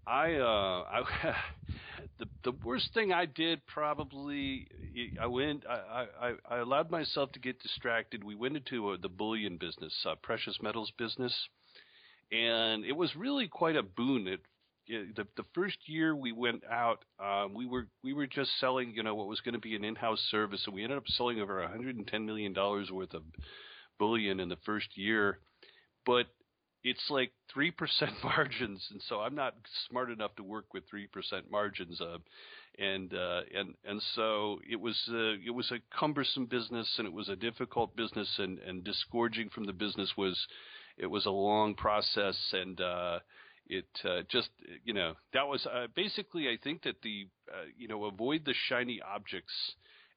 I 0.07 0.35
uh, 0.35 0.85
I 0.91 1.03
the 2.25 2.51
the 2.51 2.57
worst 2.65 2.91
thing 2.95 3.13
I 3.13 3.27
did 3.27 3.67
probably 3.67 4.67
I 5.21 5.27
went 5.27 5.65
I, 5.69 6.07
I, 6.21 6.33
I 6.49 6.59
allowed 6.59 6.91
myself 6.91 7.33
to 7.33 7.39
get 7.39 7.61
distracted. 7.61 8.25
We 8.25 8.35
went 8.35 8.57
into 8.57 8.93
a, 8.93 8.99
the 8.99 9.09
bullion 9.09 9.57
business, 9.57 9.95
uh, 10.09 10.15
precious 10.23 10.59
metals 10.63 10.93
business, 10.99 11.35
and 12.33 12.85
it 12.85 12.97
was 12.97 13.15
really 13.17 13.49
quite 13.49 13.77
a 13.77 13.83
boon. 13.83 14.27
It, 14.27 14.41
it 14.87 15.17
the 15.17 15.27
the 15.37 15.45
first 15.55 15.79
year 15.87 16.15
we 16.15 16.33
went 16.33 16.63
out, 16.71 17.05
um, 17.23 17.55
we 17.55 17.67
were 17.67 17.87
we 18.03 18.13
were 18.13 18.27
just 18.27 18.51
selling, 18.61 18.93
you 18.95 19.03
know, 19.03 19.15
what 19.15 19.29
was 19.29 19.41
going 19.41 19.55
to 19.55 19.61
be 19.61 19.77
an 19.77 19.85
in-house 19.85 20.21
service, 20.31 20.63
and 20.67 20.75
we 20.75 20.83
ended 20.83 20.99
up 20.99 21.09
selling 21.09 21.41
over 21.41 21.61
110 21.61 22.27
million 22.27 22.53
dollars 22.53 22.91
worth 22.91 23.15
of 23.15 23.23
bullion 23.99 24.41
in 24.41 24.49
the 24.49 24.59
first 24.65 24.97
year, 24.97 25.39
but 26.05 26.27
it's 26.85 27.11
like 27.11 27.33
three 27.53 27.71
percent 27.71 28.13
margins, 28.23 28.87
and 28.91 29.01
so 29.09 29.21
I'm 29.21 29.35
not 29.35 29.55
smart 29.89 30.11
enough 30.11 30.37
to 30.37 30.43
work 30.43 30.73
with 30.73 30.85
three 30.89 31.07
percent 31.07 31.51
margins. 31.51 32.01
Uh, 32.01 32.19
and 32.79 33.15
uh, 33.15 33.43
and 33.57 33.75
and 33.85 34.03
so 34.15 34.61
it 34.69 34.81
was 34.81 35.01
uh, 35.11 35.35
it 35.45 35.55
was 35.55 35.71
a 35.71 35.79
cumbersome 35.97 36.47
business, 36.47 36.89
and 36.99 37.07
it 37.07 37.13
was 37.13 37.29
a 37.29 37.37
difficult 37.37 37.97
business, 37.97 38.29
and 38.39 38.59
and 38.61 38.85
disgorging 38.85 39.49
from 39.49 39.65
the 39.65 39.73
business 39.73 40.13
was 40.17 40.47
it 40.99 41.07
was 41.07 41.27
a 41.27 41.31
long 41.31 41.75
process, 41.75 42.37
and 42.53 42.81
uh, 42.81 43.19
it 43.69 43.87
uh, 44.05 44.23
just 44.29 44.51
you 44.85 44.93
know 44.93 45.15
that 45.33 45.47
was 45.47 45.67
uh, 45.67 45.87
basically 45.95 46.49
I 46.49 46.59
think 46.63 46.83
that 46.83 47.01
the 47.03 47.29
uh, 47.51 47.67
you 47.79 47.89
know 47.89 48.05
avoid 48.05 48.45
the 48.45 48.55
shiny 48.69 49.01
objects 49.01 49.55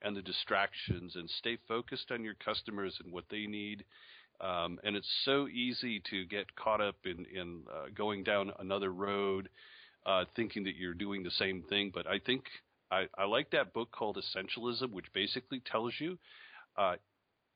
and 0.02 0.16
the 0.16 0.22
distractions, 0.22 1.16
and 1.16 1.30
stay 1.30 1.58
focused 1.68 2.12
on 2.12 2.24
your 2.24 2.36
customers 2.36 3.00
and 3.04 3.12
what 3.12 3.26
they 3.30 3.46
need. 3.46 3.84
Um, 4.40 4.80
and 4.84 4.96
it's 4.96 5.12
so 5.26 5.48
easy 5.48 6.02
to 6.12 6.26
get 6.26 6.56
caught 6.56 6.82
up 6.82 6.98
in 7.06 7.26
in 7.34 7.64
uh, 7.74 7.88
going 7.96 8.24
down 8.24 8.52
another 8.60 8.92
road 8.92 9.50
uh, 10.06 10.26
thinking 10.36 10.64
that 10.64 10.76
you're 10.76 10.94
doing 10.94 11.24
the 11.24 11.32
same 11.32 11.64
thing. 11.64 11.92
But 11.94 12.08
I 12.08 12.20
think 12.20 12.44
I, 12.92 13.08
I 13.18 13.26
like 13.26 13.50
that 13.52 13.74
book 13.74 13.92
called 13.92 14.18
Essentialism, 14.18 14.92
which 14.92 15.12
basically 15.14 15.62
tells 15.70 15.94
you 16.00 16.18
uh, 16.78 16.96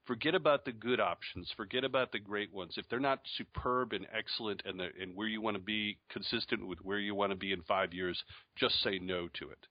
forget 0.06 0.36
about 0.36 0.66
the 0.66 0.72
good 0.72 1.00
options, 1.00 1.52
forget 1.56 1.84
about 1.84 2.12
the 2.12 2.20
great 2.20 2.54
ones. 2.54 2.74
If 2.78 2.90
they're 2.90 3.00
not 3.00 3.22
superb 3.38 3.94
and 3.94 4.08
excellent 4.14 4.62
and, 4.66 4.82
and 4.82 5.16
where 5.16 5.28
you 5.28 5.42
want 5.42 5.56
to 5.56 5.64
be 5.64 5.98
consistent 6.10 6.68
with 6.68 6.80
where 6.80 7.00
you 7.00 7.16
want 7.16 7.32
to 7.32 7.38
be 7.38 7.52
in 7.52 7.62
five 7.62 7.94
years, 7.94 8.22
just 8.58 8.82
say 8.84 9.00
no 9.00 9.30
to 9.40 9.50
it. 9.50 9.68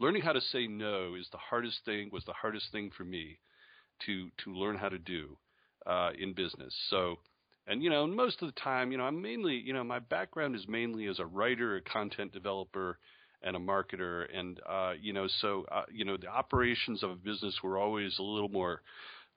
Learning 0.00 0.22
how 0.22 0.32
to 0.32 0.40
say 0.40 0.66
no 0.66 1.14
is 1.14 1.28
the 1.32 1.38
hardest 1.38 1.78
thing, 1.84 2.10
was 2.12 2.24
the 2.24 2.32
hardest 2.32 2.70
thing 2.72 2.90
for 2.96 3.04
me 3.04 3.38
to, 4.06 4.28
to 4.44 4.52
learn 4.52 4.76
how 4.76 4.88
to 4.88 4.98
do 4.98 5.36
uh, 5.88 6.10
in 6.18 6.34
business. 6.34 6.74
So 6.90 7.18
and 7.66 7.82
you 7.82 7.90
know, 7.90 8.06
most 8.06 8.40
of 8.40 8.48
the 8.48 8.60
time, 8.60 8.92
you 8.92 8.98
know, 8.98 9.04
I'm 9.04 9.20
mainly, 9.20 9.54
you 9.54 9.74
know, 9.74 9.84
my 9.84 9.98
background 9.98 10.56
is 10.56 10.66
mainly 10.66 11.06
as 11.06 11.18
a 11.18 11.26
writer, 11.26 11.76
a 11.76 11.82
content 11.82 12.32
developer, 12.32 12.98
and 13.42 13.54
a 13.54 13.58
marketer, 13.58 14.26
and 14.34 14.58
uh, 14.68 14.92
you 15.00 15.12
know, 15.12 15.28
so 15.40 15.66
uh, 15.70 15.84
you 15.92 16.04
know, 16.04 16.16
the 16.16 16.28
operations 16.28 17.02
of 17.02 17.10
a 17.10 17.16
business 17.16 17.54
were 17.62 17.78
always 17.78 18.18
a 18.18 18.22
little 18.22 18.48
more 18.48 18.82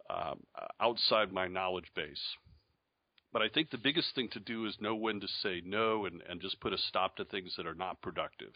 um, 0.09 0.39
outside 0.79 1.31
my 1.31 1.47
knowledge 1.47 1.91
base. 1.95 2.21
But 3.33 3.41
I 3.41 3.49
think 3.49 3.69
the 3.69 3.77
biggest 3.77 4.13
thing 4.15 4.29
to 4.33 4.39
do 4.39 4.65
is 4.65 4.75
know 4.79 4.95
when 4.95 5.19
to 5.19 5.27
say 5.43 5.61
no 5.63 6.05
and, 6.05 6.21
and 6.27 6.41
just 6.41 6.59
put 6.59 6.73
a 6.73 6.77
stop 6.77 7.15
to 7.17 7.25
things 7.25 7.53
that 7.57 7.67
are 7.67 7.75
not 7.75 8.01
productive. 8.01 8.53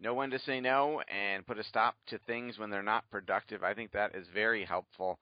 Know 0.00 0.14
when 0.14 0.30
to 0.30 0.38
say 0.40 0.60
no 0.60 1.00
and 1.02 1.46
put 1.46 1.58
a 1.58 1.64
stop 1.64 1.94
to 2.08 2.18
things 2.26 2.58
when 2.58 2.68
they're 2.68 2.82
not 2.82 3.08
productive. 3.10 3.62
I 3.62 3.74
think 3.74 3.92
that 3.92 4.14
is 4.14 4.26
very 4.34 4.64
helpful. 4.64 5.18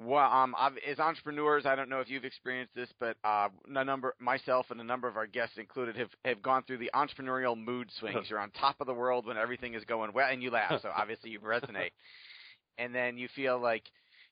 Well, 0.00 0.30
um, 0.30 0.54
as 0.88 1.00
entrepreneurs, 1.00 1.66
I 1.66 1.74
don't 1.74 1.88
know 1.88 1.98
if 1.98 2.08
you've 2.08 2.24
experienced 2.24 2.72
this, 2.74 2.88
but 3.00 3.16
uh, 3.24 3.48
a 3.74 3.84
number, 3.84 4.14
myself 4.20 4.66
and 4.70 4.80
a 4.80 4.84
number 4.84 5.08
of 5.08 5.16
our 5.16 5.26
guests 5.26 5.58
included, 5.58 5.96
have 5.96 6.10
have 6.24 6.40
gone 6.40 6.62
through 6.62 6.78
the 6.78 6.90
entrepreneurial 6.94 7.58
mood 7.58 7.90
swings. 7.98 8.26
You're 8.30 8.38
on 8.38 8.52
top 8.52 8.76
of 8.80 8.86
the 8.86 8.94
world 8.94 9.26
when 9.26 9.36
everything 9.36 9.74
is 9.74 9.84
going 9.84 10.12
well, 10.12 10.28
and 10.30 10.40
you 10.40 10.52
laugh, 10.52 10.80
so 10.82 10.90
obviously 10.96 11.30
you 11.30 11.40
resonate. 11.40 11.90
and 12.78 12.94
then 12.94 13.18
you 13.18 13.28
feel 13.34 13.58
like, 13.60 13.82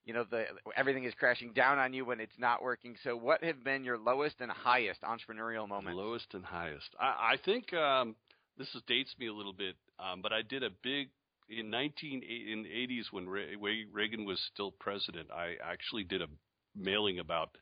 you 0.05 0.15
know, 0.15 0.25
the 0.31 0.45
everything 0.77 1.03
is 1.03 1.15
crashing 1.19 1.53
down 1.53 1.79
on 1.79 1.93
you 1.93 2.05
when 2.05 2.21
it's 2.21 2.39
not 2.39 2.63
working. 2.63 2.95
So, 3.03 3.17
what 3.17 3.43
have 3.43 3.65
been 3.65 3.83
your 3.83 3.99
lowest 3.99 4.37
and 4.41 4.51
highest 4.53 5.01
entrepreneurial 5.03 5.69
moments? 5.69 5.99
Lowest 5.99 6.33
and 6.33 6.45
highest. 6.45 6.95
I, 7.01 7.33
I 7.33 7.37
think 7.45 7.73
um, 7.75 8.15
this 8.57 8.69
is, 8.69 8.83
dates 8.87 9.15
me 9.19 9.27
a 9.27 9.35
little 9.35 9.53
bit, 9.53 9.75
um, 9.99 10.23
but 10.23 10.33
I 10.33 10.43
did 10.43 10.63
a 10.63 10.71
big 10.83 11.09
in 11.49 11.71
19 11.71 12.23
in 12.23 12.63
the 12.63 12.69
80s 12.69 13.13
when 13.13 13.29
Reagan 13.29 14.25
was 14.25 14.41
still 14.53 14.73
president, 14.73 15.29
I 15.31 15.55
actually 15.65 16.05
did 16.05 16.23
a 16.23 16.27
mailing 16.75 17.19
about 17.19 17.57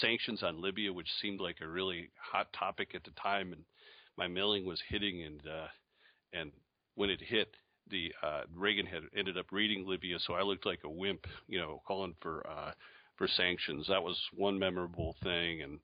sanctions 0.00 0.42
on 0.42 0.60
Libya, 0.60 0.92
which 0.92 1.08
seemed 1.20 1.40
like 1.40 1.56
a 1.60 1.68
really 1.68 2.10
hot 2.16 2.48
topic 2.52 2.94
at 2.94 3.04
the 3.04 3.10
time, 3.12 3.52
and 3.52 3.62
my 4.16 4.28
mailing 4.28 4.64
was 4.66 4.80
hitting, 4.88 5.22
and 5.22 5.40
uh, 5.46 5.66
and 6.32 6.52
when 6.94 7.10
it 7.10 7.20
hit, 7.20 7.54
the 7.90 8.12
uh, 8.22 8.42
Reagan 8.54 8.86
had 8.86 9.02
ended 9.16 9.38
up 9.38 9.46
reading 9.50 9.86
Libya, 9.86 10.18
so 10.20 10.34
I 10.34 10.42
looked 10.42 10.66
like 10.66 10.80
a 10.84 10.90
wimp, 10.90 11.26
you 11.48 11.58
know, 11.58 11.82
calling 11.86 12.14
for 12.20 12.46
uh, 12.46 12.72
for 13.16 13.26
sanctions. 13.28 13.86
That 13.88 14.02
was 14.02 14.18
one 14.34 14.58
memorable 14.58 15.16
thing, 15.22 15.62
and 15.62 15.80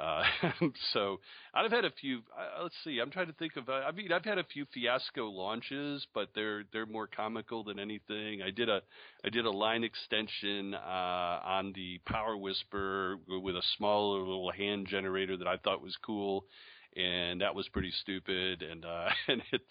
uh, 0.00 0.22
so 0.92 1.20
I've 1.54 1.70
had 1.70 1.84
a 1.84 1.90
few. 1.90 2.20
Uh, 2.36 2.62
let's 2.62 2.74
see. 2.84 2.98
I'm 3.00 3.10
trying 3.10 3.26
to 3.26 3.32
think 3.34 3.56
of. 3.56 3.68
Uh, 3.68 3.72
I 3.72 3.92
mean, 3.92 4.12
I've 4.12 4.24
had 4.24 4.38
a 4.38 4.44
few 4.44 4.66
fiasco 4.72 5.26
launches, 5.26 6.06
but 6.14 6.28
they're 6.34 6.64
they're 6.72 6.86
more 6.86 7.06
comical 7.06 7.64
than 7.64 7.78
anything. 7.78 8.42
I 8.42 8.50
did 8.50 8.68
a 8.68 8.80
I 9.24 9.28
did 9.28 9.44
a 9.44 9.50
line 9.50 9.84
extension 9.84 10.74
uh, 10.74 11.40
on 11.44 11.72
the 11.74 12.00
Power 12.06 12.36
Whisper 12.36 13.18
with 13.28 13.56
a 13.56 13.62
small 13.76 14.18
little 14.18 14.50
hand 14.52 14.86
generator 14.88 15.36
that 15.36 15.48
I 15.48 15.56
thought 15.58 15.82
was 15.82 15.96
cool, 16.04 16.46
and 16.96 17.40
that 17.42 17.54
was 17.54 17.68
pretty 17.68 17.92
stupid. 18.00 18.62
And 18.62 18.84
uh, 18.84 19.08
and 19.28 19.42
it, 19.52 19.62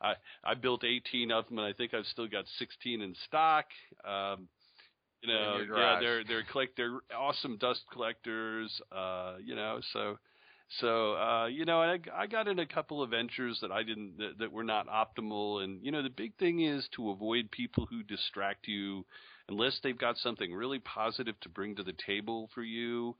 I 0.00 0.14
I 0.42 0.54
built 0.54 0.84
18 0.84 1.30
of 1.30 1.48
them, 1.48 1.58
and 1.58 1.66
I 1.66 1.72
think 1.72 1.92
I've 1.92 2.06
still 2.06 2.28
got 2.28 2.44
16 2.58 3.02
in 3.02 3.14
stock. 3.26 3.66
Um, 4.04 4.48
you 5.26 5.32
know, 5.32 5.58
yeah, 5.76 5.98
they're 6.00 6.24
they're 6.24 6.44
collect 6.50 6.76
they're 6.76 6.98
awesome 7.16 7.56
dust 7.58 7.82
collectors. 7.92 8.70
Uh, 8.92 9.34
you 9.44 9.54
know, 9.54 9.80
so 9.92 10.18
so 10.80 11.14
uh, 11.14 11.46
you 11.46 11.64
know, 11.64 11.80
I 11.80 11.98
I 12.12 12.26
got 12.26 12.48
in 12.48 12.58
a 12.58 12.66
couple 12.66 13.02
of 13.02 13.10
ventures 13.10 13.58
that 13.62 13.70
I 13.70 13.82
didn't 13.82 14.18
that, 14.18 14.38
that 14.38 14.52
were 14.52 14.64
not 14.64 14.86
optimal, 14.88 15.62
and 15.62 15.84
you 15.84 15.92
know, 15.92 16.02
the 16.02 16.10
big 16.10 16.36
thing 16.36 16.60
is 16.60 16.88
to 16.96 17.10
avoid 17.10 17.50
people 17.50 17.86
who 17.90 18.02
distract 18.02 18.66
you, 18.66 19.04
unless 19.48 19.78
they've 19.82 19.98
got 19.98 20.16
something 20.18 20.52
really 20.52 20.80
positive 20.80 21.38
to 21.40 21.48
bring 21.48 21.76
to 21.76 21.82
the 21.82 21.94
table 22.06 22.50
for 22.54 22.62
you. 22.62 23.16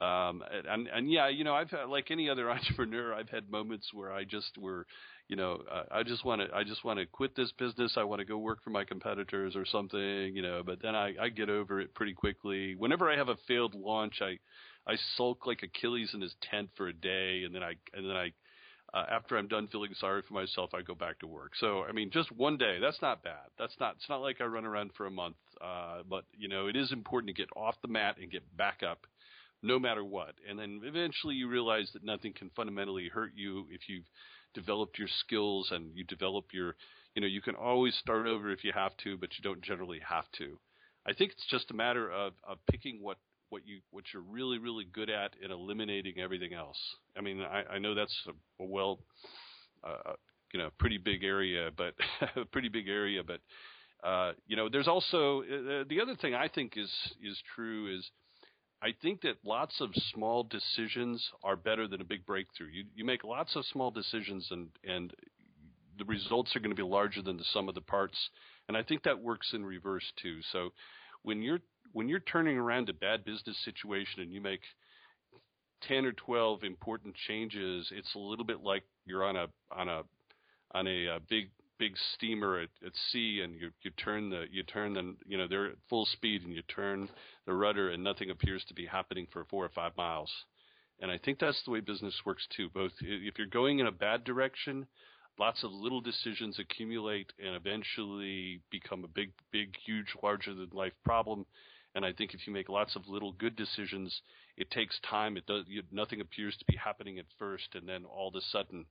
Um, 0.00 0.42
and, 0.68 0.88
and 0.88 1.10
yeah, 1.10 1.28
you 1.28 1.44
know, 1.44 1.54
I've 1.54 1.72
like 1.88 2.10
any 2.10 2.28
other 2.28 2.50
entrepreneur, 2.56 3.14
I've 3.14 3.30
had 3.30 3.50
moments 3.50 3.88
where 3.92 4.12
I 4.12 4.24
just 4.24 4.58
were 4.58 4.86
you 5.28 5.36
know, 5.36 5.62
I 5.90 6.02
just 6.02 6.24
want 6.24 6.42
to, 6.42 6.54
I 6.54 6.64
just 6.64 6.84
want 6.84 6.98
to 6.98 7.06
quit 7.06 7.34
this 7.34 7.50
business. 7.52 7.94
I 7.96 8.04
want 8.04 8.20
to 8.20 8.26
go 8.26 8.36
work 8.36 8.62
for 8.62 8.70
my 8.70 8.84
competitors 8.84 9.56
or 9.56 9.64
something, 9.64 9.98
you 10.34 10.42
know, 10.42 10.62
but 10.64 10.82
then 10.82 10.94
I, 10.94 11.14
I 11.20 11.28
get 11.30 11.48
over 11.48 11.80
it 11.80 11.94
pretty 11.94 12.12
quickly. 12.12 12.74
Whenever 12.74 13.10
I 13.10 13.16
have 13.16 13.30
a 13.30 13.36
failed 13.48 13.74
launch, 13.74 14.20
I, 14.20 14.38
I 14.86 14.96
sulk 15.16 15.46
like 15.46 15.62
Achilles 15.62 16.10
in 16.12 16.20
his 16.20 16.34
tent 16.50 16.68
for 16.76 16.88
a 16.88 16.92
day. 16.92 17.44
And 17.44 17.54
then 17.54 17.62
I, 17.62 17.72
and 17.94 18.08
then 18.08 18.16
I, 18.16 18.32
uh, 18.92 19.06
after 19.10 19.38
I'm 19.38 19.48
done 19.48 19.66
feeling 19.68 19.92
sorry 19.98 20.22
for 20.28 20.34
myself, 20.34 20.74
I 20.74 20.82
go 20.82 20.94
back 20.94 21.18
to 21.20 21.26
work. 21.26 21.52
So, 21.58 21.84
I 21.84 21.92
mean, 21.92 22.10
just 22.12 22.30
one 22.30 22.58
day, 22.58 22.76
that's 22.80 23.00
not 23.00 23.24
bad. 23.24 23.48
That's 23.58 23.74
not, 23.80 23.96
it's 23.96 24.08
not 24.10 24.20
like 24.20 24.42
I 24.42 24.44
run 24.44 24.66
around 24.66 24.90
for 24.94 25.06
a 25.06 25.10
month. 25.10 25.36
Uh, 25.58 26.02
but 26.08 26.24
you 26.36 26.48
know, 26.48 26.66
it 26.66 26.76
is 26.76 26.92
important 26.92 27.34
to 27.34 27.40
get 27.42 27.48
off 27.56 27.76
the 27.80 27.88
mat 27.88 28.16
and 28.20 28.30
get 28.30 28.42
back 28.58 28.82
up 28.86 29.06
no 29.64 29.78
matter 29.78 30.04
what. 30.04 30.34
And 30.48 30.58
then 30.58 30.80
eventually 30.84 31.34
you 31.34 31.48
realize 31.48 31.90
that 31.94 32.04
nothing 32.04 32.34
can 32.34 32.50
fundamentally 32.54 33.08
hurt 33.12 33.32
you 33.34 33.66
if 33.70 33.88
you've 33.88 34.04
developed 34.54 34.98
your 34.98 35.08
skills 35.20 35.70
and 35.72 35.90
you 35.94 36.04
develop 36.04 36.46
your, 36.52 36.76
you 37.14 37.22
know, 37.22 37.26
you 37.26 37.40
can 37.40 37.54
always 37.54 37.94
start 37.96 38.26
over 38.26 38.50
if 38.50 38.62
you 38.62 38.72
have 38.74 38.96
to, 39.04 39.16
but 39.16 39.30
you 39.36 39.42
don't 39.42 39.62
generally 39.62 40.00
have 40.06 40.26
to. 40.38 40.58
I 41.06 41.14
think 41.14 41.32
it's 41.32 41.46
just 41.50 41.70
a 41.70 41.74
matter 41.74 42.10
of, 42.10 42.34
of 42.46 42.58
picking 42.70 42.98
what, 43.02 43.16
what 43.50 43.62
you 43.66 43.80
what 43.90 44.04
you're 44.12 44.22
really 44.22 44.58
really 44.58 44.86
good 44.90 45.10
at 45.10 45.32
and 45.42 45.52
eliminating 45.52 46.14
everything 46.18 46.54
else. 46.54 46.78
I 47.16 47.20
mean, 47.20 47.40
I, 47.40 47.74
I 47.74 47.78
know 47.78 47.94
that's 47.94 48.16
a, 48.26 48.62
a 48.62 48.66
well, 48.66 48.98
uh, 49.84 50.14
you 50.52 50.58
know, 50.58 50.70
pretty 50.78 50.98
big 50.98 51.22
area, 51.22 51.70
but 51.76 51.94
a 52.36 52.46
pretty 52.46 52.68
big 52.68 52.88
area, 52.88 53.22
but 53.22 53.40
uh, 54.02 54.32
you 54.46 54.56
know, 54.56 54.68
there's 54.68 54.88
also 54.88 55.42
uh, 55.42 55.84
the 55.88 56.00
other 56.02 56.16
thing 56.16 56.34
I 56.34 56.48
think 56.48 56.72
is 56.76 56.90
is 57.22 57.40
true 57.54 57.96
is 57.96 58.10
I 58.82 58.94
think 59.02 59.22
that 59.22 59.36
lots 59.44 59.80
of 59.80 59.90
small 60.12 60.44
decisions 60.44 61.26
are 61.42 61.56
better 61.56 61.88
than 61.88 62.00
a 62.00 62.04
big 62.04 62.26
breakthrough. 62.26 62.68
You 62.68 62.84
you 62.94 63.04
make 63.04 63.24
lots 63.24 63.56
of 63.56 63.64
small 63.66 63.90
decisions 63.90 64.48
and 64.50 64.68
and 64.84 65.12
the 65.98 66.04
results 66.04 66.54
are 66.54 66.60
going 66.60 66.70
to 66.70 66.76
be 66.76 66.88
larger 66.88 67.22
than 67.22 67.36
the 67.36 67.44
sum 67.44 67.68
of 67.68 67.74
the 67.74 67.80
parts. 67.80 68.18
And 68.68 68.76
I 68.76 68.82
think 68.82 69.04
that 69.04 69.20
works 69.20 69.52
in 69.52 69.64
reverse 69.64 70.12
too. 70.20 70.40
So 70.52 70.70
when 71.22 71.42
you're 71.42 71.60
when 71.92 72.08
you're 72.08 72.20
turning 72.20 72.56
around 72.56 72.88
a 72.88 72.94
bad 72.94 73.24
business 73.24 73.56
situation 73.64 74.20
and 74.20 74.32
you 74.32 74.40
make 74.40 74.60
10 75.82 76.06
or 76.06 76.12
12 76.12 76.64
important 76.64 77.14
changes, 77.14 77.88
it's 77.92 78.14
a 78.14 78.18
little 78.18 78.44
bit 78.44 78.62
like 78.62 78.82
you're 79.06 79.24
on 79.24 79.36
a 79.36 79.46
on 79.70 79.88
a 79.88 80.02
on 80.72 80.86
a, 80.86 81.06
a 81.06 81.20
big 81.28 81.50
big 81.78 81.92
steamer 82.14 82.60
at, 82.60 82.68
at 82.86 82.92
sea 83.10 83.40
and 83.42 83.54
you 83.54 83.70
you 83.82 83.90
turn 83.92 84.30
the 84.30 84.44
you 84.50 84.62
turn 84.62 84.94
the 84.94 85.14
you 85.26 85.36
know 85.36 85.46
they're 85.48 85.70
at 85.70 85.76
full 85.88 86.06
speed 86.06 86.42
and 86.42 86.54
you 86.54 86.62
turn 86.62 87.08
the 87.46 87.52
rudder 87.52 87.90
and 87.90 88.02
nothing 88.02 88.30
appears 88.30 88.64
to 88.64 88.74
be 88.74 88.86
happening 88.86 89.26
for 89.32 89.44
four 89.44 89.64
or 89.64 89.70
five 89.70 89.96
miles. 89.96 90.30
And 91.00 91.10
I 91.10 91.18
think 91.18 91.38
that's 91.38 91.60
the 91.64 91.70
way 91.70 91.80
business 91.80 92.14
works 92.24 92.46
too. 92.56 92.68
Both 92.70 92.92
if 93.00 93.36
you're 93.36 93.46
going 93.46 93.80
in 93.80 93.86
a 93.86 93.92
bad 93.92 94.24
direction, 94.24 94.86
lots 95.38 95.64
of 95.64 95.72
little 95.72 96.00
decisions 96.00 96.58
accumulate 96.58 97.32
and 97.44 97.56
eventually 97.56 98.60
become 98.70 99.04
a 99.04 99.08
big, 99.08 99.32
big, 99.50 99.74
huge, 99.84 100.14
larger 100.22 100.54
than 100.54 100.68
life 100.72 100.92
problem. 101.04 101.46
And 101.94 102.04
I 102.04 102.12
think 102.12 102.34
if 102.34 102.46
you 102.46 102.52
make 102.52 102.68
lots 102.68 102.96
of 102.96 103.06
little 103.06 103.32
good 103.32 103.56
decisions, 103.56 104.22
it 104.56 104.70
takes 104.70 104.98
time. 105.08 105.36
It 105.36 105.46
does 105.46 105.64
you, 105.68 105.82
nothing 105.92 106.20
appears 106.20 106.56
to 106.56 106.64
be 106.64 106.76
happening 106.76 107.18
at 107.18 107.26
first, 107.38 107.68
and 107.74 107.88
then 107.88 108.04
all 108.04 108.28
of 108.28 108.34
a 108.34 108.40
sudden, 108.40 108.84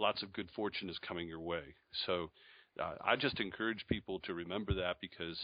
lots 0.00 0.22
of 0.22 0.32
good 0.32 0.48
fortune 0.56 0.88
is 0.88 0.98
coming 0.98 1.28
your 1.28 1.40
way. 1.40 1.74
So 2.06 2.30
uh, 2.80 2.94
I 3.04 3.16
just 3.16 3.40
encourage 3.40 3.86
people 3.88 4.20
to 4.20 4.34
remember 4.34 4.74
that 4.74 4.96
because 5.00 5.38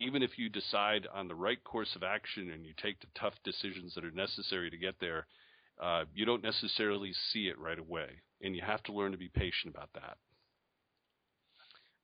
even 0.00 0.22
if 0.22 0.38
you 0.38 0.48
decide 0.48 1.06
on 1.14 1.28
the 1.28 1.34
right 1.34 1.62
course 1.64 1.94
of 1.94 2.02
action 2.02 2.50
and 2.50 2.64
you 2.64 2.72
take 2.82 3.00
the 3.00 3.06
tough 3.18 3.34
decisions 3.44 3.94
that 3.94 4.04
are 4.04 4.10
necessary 4.10 4.70
to 4.70 4.76
get 4.76 4.94
there, 5.00 5.26
uh, 5.80 6.04
you 6.14 6.24
don't 6.24 6.42
necessarily 6.42 7.12
see 7.32 7.48
it 7.48 7.58
right 7.58 7.78
away, 7.78 8.08
and 8.42 8.54
you 8.54 8.62
have 8.62 8.82
to 8.82 8.92
learn 8.92 9.12
to 9.12 9.18
be 9.18 9.28
patient 9.28 9.74
about 9.74 9.90
that. 9.94 10.18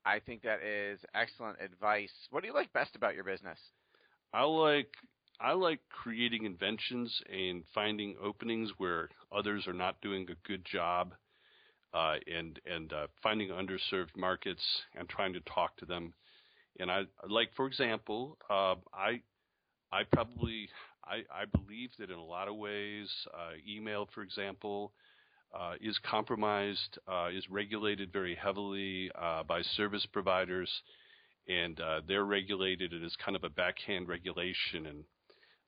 I 0.05 0.21
think 0.21 0.43
that 0.43 0.63
is 0.63 1.01
excellent 1.15 1.59
advice. 1.61 2.13
What 2.31 2.43
do 2.43 2.47
you 2.47 2.55
like 2.55 2.73
best 2.73 2.95
about 2.95 3.15
your 3.15 3.25
business? 3.25 3.59
I 4.33 4.45
like 4.45 4.95
I 5.41 5.53
like 5.53 5.81
creating 5.91 6.45
inventions 6.45 7.15
and 7.31 7.65
finding 7.75 8.17
openings 8.23 8.71
where 8.79 9.11
others 9.37 9.67
are 9.67 9.75
not 9.75 10.01
doing 10.01 10.27
a 10.31 10.49
good 10.49 10.65
job, 10.65 11.13
uh, 11.95 12.17
and 12.33 12.61
and 12.67 12.93
uh, 12.93 13.07
finding 13.23 13.49
underserved 13.49 14.17
markets 14.17 14.63
and 14.99 15.09
trying 15.09 15.33
to 15.33 15.41
talk 15.41 15.77
to 15.79 15.87
them. 15.87 16.13
And 16.79 16.91
I 16.91 17.05
like, 17.29 17.51
for 17.57 17.67
example, 17.67 18.37
uh, 18.51 18.75
I 18.93 19.21
I 19.93 20.03
probably 20.13 20.69
I, 21.05 21.23
I 21.33 21.45
believe 21.45 21.91
that 21.99 22.11
in 22.11 22.19
a 22.19 22.25
lot 22.25 22.49
of 22.49 22.57
ways, 22.57 23.09
uh, 23.33 23.53
email, 23.69 24.09
for 24.15 24.23
example, 24.23 24.93
uh, 25.59 25.75
is 25.81 25.99
compromised, 25.99 26.99
uh, 27.09 27.29
is 27.33 27.49
regulated 27.49 28.13
very 28.13 28.35
heavily 28.35 29.11
by 29.49 29.63
service 29.77 30.07
providers, 30.13 30.71
and 31.49 31.81
they're 32.09 32.25
regulated. 32.25 32.93
It 32.93 33.03
is 33.03 33.17
kind 33.25 33.37
of 33.37 33.45
a 33.45 33.51
backhand 33.51 34.09
regulation, 34.09 34.87
and 34.87 35.05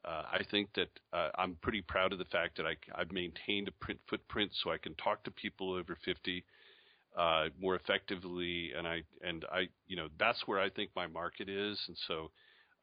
uh, 0.04 0.22
I 0.32 0.42
think 0.50 0.70
that 0.74 0.88
I'm 1.36 1.56
pretty 1.62 1.82
proud 1.82 2.12
of 2.12 2.18
the 2.18 2.24
fact 2.26 2.56
that 2.56 2.66
I, 2.66 2.76
have 2.96 3.12
maintained 3.12 3.68
a 3.68 3.72
print 3.72 4.00
footprint 4.08 4.52
so 4.62 4.70
I 4.70 4.78
can 4.78 4.94
talk 4.94 5.24
to 5.24 5.30
people 5.30 5.72
over 5.72 5.96
50 6.04 6.44
more 7.60 7.74
effectively, 7.74 8.72
and 8.76 8.86
I 8.86 9.02
and 9.22 9.44
I 9.50 9.68
you 9.86 9.96
know 9.96 10.08
that's 10.18 10.42
where 10.46 10.60
I 10.60 10.70
think 10.70 10.90
my 10.94 11.06
market 11.06 11.48
is, 11.48 11.78
and 11.88 11.96
so. 12.06 12.30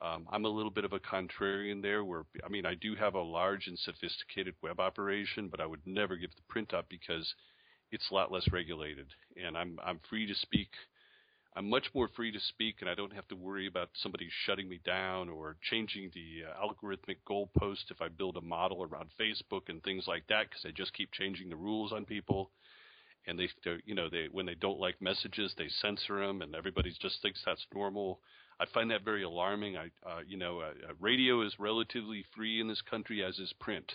Um, 0.02 0.28
I'm 0.30 0.44
a 0.44 0.50
little 0.50 0.72
bit 0.72 0.84
of 0.84 0.92
a 0.92 1.00
contrarian 1.00 1.82
there, 1.82 2.04
where 2.04 2.26
I 2.46 2.50
mean 2.50 2.66
I 2.66 2.76
do 2.76 2.96
have 2.96 3.16
a 3.16 3.22
large 3.22 3.68
and 3.68 3.80
sophisticated 3.80 4.54
web 4.62 4.82
operation, 4.82 5.48
but 5.48 5.62
I 5.62 5.66
would 5.66 5.80
never 5.86 6.18
give 6.18 6.32
the 6.36 6.42
print 6.50 6.74
up 6.74 6.88
because 6.90 7.34
it's 7.94 8.12
a 8.12 8.14
lot 8.14 8.30
less 8.30 8.46
regulated, 8.52 9.08
and 9.42 9.58
I'm 9.58 9.80
I'm 9.84 10.02
free 10.10 10.28
to 10.28 10.36
speak. 10.36 10.68
I'm 11.56 11.70
much 11.70 11.88
more 11.94 12.10
free 12.16 12.32
to 12.34 12.40
speak, 12.40 12.78
and 12.82 12.90
I 12.90 12.96
don't 12.96 13.14
have 13.14 13.28
to 13.30 13.36
worry 13.36 13.68
about 13.68 13.90
somebody 13.94 14.28
shutting 14.46 14.68
me 14.68 14.82
down 14.86 15.30
or 15.30 15.56
changing 15.70 16.12
the 16.14 16.44
uh, 16.50 16.66
algorithmic 16.66 17.18
goalpost 17.28 17.92
if 17.92 18.02
I 18.02 18.10
build 18.10 18.36
a 18.36 18.42
model 18.42 18.84
around 18.84 19.10
Facebook 19.20 19.70
and 19.70 19.82
things 19.82 20.06
like 20.06 20.28
that, 20.28 20.50
because 20.50 20.64
they 20.64 20.72
just 20.72 20.94
keep 20.94 21.12
changing 21.14 21.50
the 21.50 21.56
rules 21.56 21.94
on 21.94 22.04
people 22.04 22.52
and 23.28 23.40
they, 23.40 23.50
you 23.86 23.96
know, 23.96 24.10
they 24.10 24.28
when 24.32 24.46
they 24.46 24.56
don't 24.56 24.80
like 24.80 25.02
messages, 25.02 25.54
they 25.58 25.68
censor 25.82 26.26
them, 26.26 26.42
and 26.42 26.56
everybody 26.56 26.94
just 27.02 27.22
thinks 27.22 27.42
that's 27.46 27.66
normal. 27.74 28.20
I 28.60 28.66
find 28.74 28.92
that 28.92 29.04
very 29.04 29.24
alarming. 29.24 29.78
I, 29.78 29.86
uh, 30.08 30.20
you 30.26 30.38
know, 30.38 30.60
uh, 30.60 30.90
uh, 30.90 30.94
radio 31.00 31.42
is 31.42 31.54
relatively 31.60 32.24
free 32.36 32.62
in 32.62 32.68
this 32.68 32.82
country, 32.82 33.24
as 33.24 33.38
is 33.40 33.54
print. 33.60 33.92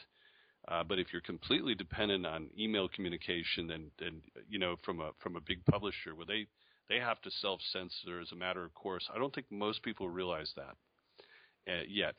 Uh, 0.69 0.85
but 0.85 0.99
if 0.99 1.07
you're 1.13 1.23
completely 1.23 1.75
dependent 1.75 2.27
on 2.27 2.51
email 2.59 2.89
communication, 2.89 3.67
then, 3.67 3.91
then 3.99 4.21
you 4.49 4.59
know, 4.59 4.77
from 4.85 5.01
a 5.01 5.11
from 5.21 5.37
a 5.37 5.41
big 5.41 5.65
publisher, 5.65 6.15
where 6.15 6.27
they 6.27 6.47
they 6.91 6.99
have 6.99 7.23
to 7.23 7.31
self 7.31 7.61
censor 7.73 8.21
as 8.21 8.33
a 8.33 8.37
matter 8.37 8.65
of 8.65 8.75
course. 8.75 9.09
I 9.15 9.19
don't 9.19 9.35
think 9.35 9.47
most 9.51 9.83
people 9.83 10.11
realize 10.11 10.53
that 10.57 11.73
uh, 11.73 11.83
yet. 11.89 12.17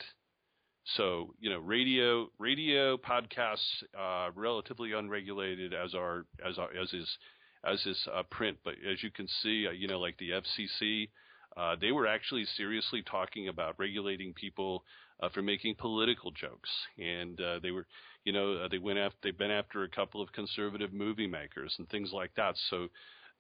So 0.96 1.36
you 1.40 1.52
know, 1.52 1.60
radio, 1.60 2.30
radio 2.40 2.98
podcasts, 2.98 3.84
uh, 3.98 4.32
relatively 4.34 4.94
unregulated 4.94 5.74
as 5.74 5.94
are 5.94 6.26
as 6.44 6.58
are, 6.58 6.70
as 6.76 6.92
is 6.94 7.18
as 7.64 7.86
is 7.86 8.08
uh, 8.12 8.24
print. 8.32 8.58
But 8.64 8.76
as 8.90 9.04
you 9.04 9.12
can 9.12 9.28
see, 9.44 9.68
uh, 9.68 9.72
you 9.72 9.88
know, 9.88 10.00
like 10.00 10.18
the 10.18 10.32
FCC, 10.32 11.10
uh, 11.56 11.76
they 11.80 11.92
were 11.92 12.08
actually 12.08 12.46
seriously 12.58 13.04
talking 13.04 13.50
about 13.50 13.76
regulating 13.78 14.34
people 14.34 14.84
uh, 15.22 15.30
for 15.30 15.44
making 15.44 15.76
political 15.76 16.32
jokes, 16.32 16.70
and 16.98 17.40
uh, 17.40 17.60
they 17.62 17.70
were, 17.70 17.86
you 18.24 18.34
know, 18.34 18.54
uh, 18.54 18.68
they 18.68 18.80
went 18.80 18.98
after 18.98 19.18
they've 19.22 19.38
been 19.38 19.52
after 19.52 19.84
a 19.84 19.90
couple 19.90 20.22
of 20.22 20.32
conservative 20.32 20.94
movie 20.94 21.28
makers 21.28 21.76
and 21.78 21.88
things 21.90 22.12
like 22.12 22.34
that. 22.36 22.56
So 22.72 22.88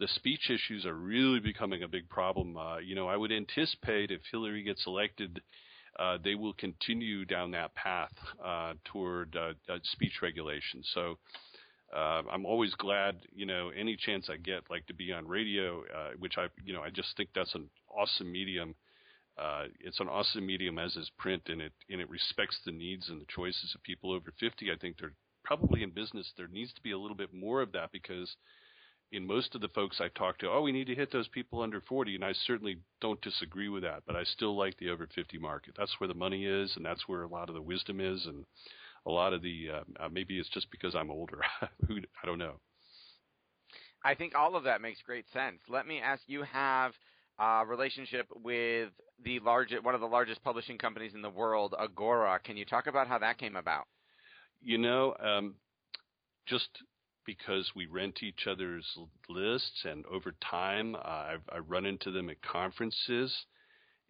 the 0.01 0.07
speech 0.07 0.49
issues 0.49 0.83
are 0.83 0.95
really 0.95 1.39
becoming 1.39 1.83
a 1.83 1.87
big 1.87 2.09
problem. 2.09 2.57
Uh, 2.57 2.79
you 2.79 2.95
know, 2.95 3.07
I 3.07 3.15
would 3.15 3.31
anticipate 3.31 4.09
if 4.09 4.21
Hillary 4.31 4.63
gets 4.63 4.83
elected. 4.87 5.39
Uh, 5.99 6.17
they 6.23 6.33
will 6.33 6.53
continue 6.53 7.23
down 7.23 7.51
that 7.51 7.75
path 7.75 8.11
uh, 8.43 8.73
toward 8.85 9.35
uh, 9.35 9.53
uh 9.71 9.77
speech 9.83 10.13
regulation. 10.23 10.81
So 10.95 11.19
uh, 11.95 12.23
I'm 12.31 12.47
always 12.47 12.73
glad, 12.73 13.17
you 13.35 13.45
know, 13.45 13.69
any 13.77 13.95
chance 13.95 14.27
I 14.27 14.37
get, 14.37 14.63
like 14.71 14.87
to 14.87 14.93
be 14.95 15.13
on 15.13 15.27
radio, 15.27 15.83
which 16.17 16.33
I, 16.35 16.47
you 16.65 16.73
know, 16.73 16.81
I 16.81 16.89
just 16.89 17.15
think 17.15 17.29
that's 17.35 17.53
an 17.53 17.69
awesome 17.95 18.31
medium. 18.31 18.73
It's 19.79 19.99
an 19.99 20.07
awesome 20.07 20.47
medium 20.47 20.79
as 20.79 20.95
is 20.95 21.11
print, 21.19 21.43
and 21.45 21.61
it 21.61 21.73
and 21.91 22.01
it 22.01 22.09
respects 22.09 22.57
the 22.65 22.71
needs 22.71 23.09
and 23.09 23.21
the 23.21 23.25
choices 23.27 23.73
of 23.75 23.83
people 23.83 24.11
over 24.11 24.33
50. 24.39 24.71
I 24.71 24.77
think 24.77 24.97
they're 24.97 25.13
probably 25.43 25.83
in 25.83 25.91
business. 25.91 26.31
There 26.37 26.47
needs 26.47 26.73
to 26.73 26.81
be 26.81 26.91
a 26.91 26.97
little 26.97 27.17
bit 27.17 27.33
more 27.33 27.61
of 27.61 27.71
that 27.73 27.91
because 27.91 28.35
in 29.11 29.27
most 29.27 29.55
of 29.55 29.61
the 29.61 29.67
folks 29.69 29.99
I 29.99 30.07
talk 30.09 30.37
to, 30.39 30.49
oh, 30.49 30.61
we 30.61 30.71
need 30.71 30.87
to 30.87 30.95
hit 30.95 31.11
those 31.11 31.27
people 31.27 31.61
under 31.61 31.81
40, 31.81 32.15
and 32.15 32.23
I 32.23 32.33
certainly 32.45 32.77
don't 33.01 33.21
disagree 33.21 33.69
with 33.69 33.83
that. 33.83 34.03
But 34.07 34.15
I 34.15 34.23
still 34.23 34.57
like 34.57 34.77
the 34.77 34.89
over 34.89 35.07
50 35.13 35.37
market. 35.37 35.75
That's 35.77 35.93
where 35.99 36.07
the 36.07 36.13
money 36.13 36.45
is, 36.45 36.73
and 36.75 36.85
that's 36.85 37.07
where 37.07 37.23
a 37.23 37.27
lot 37.27 37.49
of 37.49 37.55
the 37.55 37.61
wisdom 37.61 37.99
is, 37.99 38.25
and 38.25 38.45
a 39.05 39.11
lot 39.11 39.33
of 39.33 39.41
the 39.41 39.67
uh, 39.73 40.05
uh, 40.05 40.09
maybe 40.09 40.39
it's 40.39 40.49
just 40.49 40.69
because 40.71 40.95
I'm 40.95 41.11
older. 41.11 41.41
Who 41.87 41.97
I 41.97 42.25
don't 42.25 42.37
know. 42.37 42.59
I 44.03 44.15
think 44.15 44.33
all 44.35 44.55
of 44.55 44.63
that 44.63 44.81
makes 44.81 45.01
great 45.05 45.25
sense. 45.33 45.59
Let 45.69 45.87
me 45.87 45.99
ask 45.99 46.23
you 46.27 46.43
have 46.43 46.93
a 47.39 47.63
relationship 47.67 48.27
with 48.43 48.89
the 49.23 49.39
largest 49.39 49.83
one 49.83 49.95
of 49.95 50.01
the 50.01 50.07
largest 50.07 50.43
publishing 50.43 50.77
companies 50.77 51.13
in 51.13 51.21
the 51.21 51.29
world, 51.29 51.75
Agora. 51.77 52.39
Can 52.43 52.57
you 52.57 52.65
talk 52.65 52.87
about 52.87 53.07
how 53.07 53.19
that 53.19 53.37
came 53.37 53.55
about? 53.55 53.85
You 54.61 54.77
know, 54.77 55.15
um, 55.19 55.55
just 56.47 56.69
because 57.25 57.71
we 57.75 57.85
rent 57.85 58.23
each 58.23 58.47
other's 58.47 58.85
lists, 59.29 59.85
and 59.85 60.05
over 60.05 60.33
time, 60.49 60.95
uh, 60.95 60.99
I've, 61.33 61.49
I 61.51 61.57
run 61.59 61.85
into 61.85 62.11
them 62.11 62.29
at 62.29 62.41
conferences. 62.41 63.33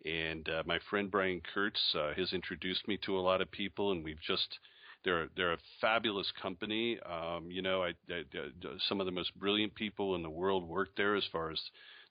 And 0.04 0.48
uh, 0.50 0.64
my 0.66 0.80
friend 0.90 1.12
Brian 1.12 1.42
Kurtz 1.54 1.96
uh, 1.96 2.14
has 2.16 2.34
introduced 2.34 2.88
me 2.88 2.98
to 3.06 3.20
a 3.20 3.22
lot 3.22 3.42
of 3.42 3.52
people, 3.52 3.92
and 3.92 4.04
we've 4.04 4.22
just 4.22 4.58
they're 5.04 5.28
they're 5.36 5.54
a 5.54 5.58
fabulous 5.80 6.32
company. 6.42 7.00
Um, 7.02 7.50
you 7.50 7.62
know, 7.62 7.84
I, 7.84 7.94
I, 8.10 8.24
I, 8.34 8.78
some 8.88 9.00
of 9.00 9.06
the 9.06 9.12
most 9.12 9.38
brilliant 9.38 9.76
people 9.76 10.16
in 10.16 10.24
the 10.24 10.30
world 10.30 10.68
work 10.68 10.90
there 10.98 11.16
as 11.16 11.24
far 11.32 11.52
as 11.52 11.62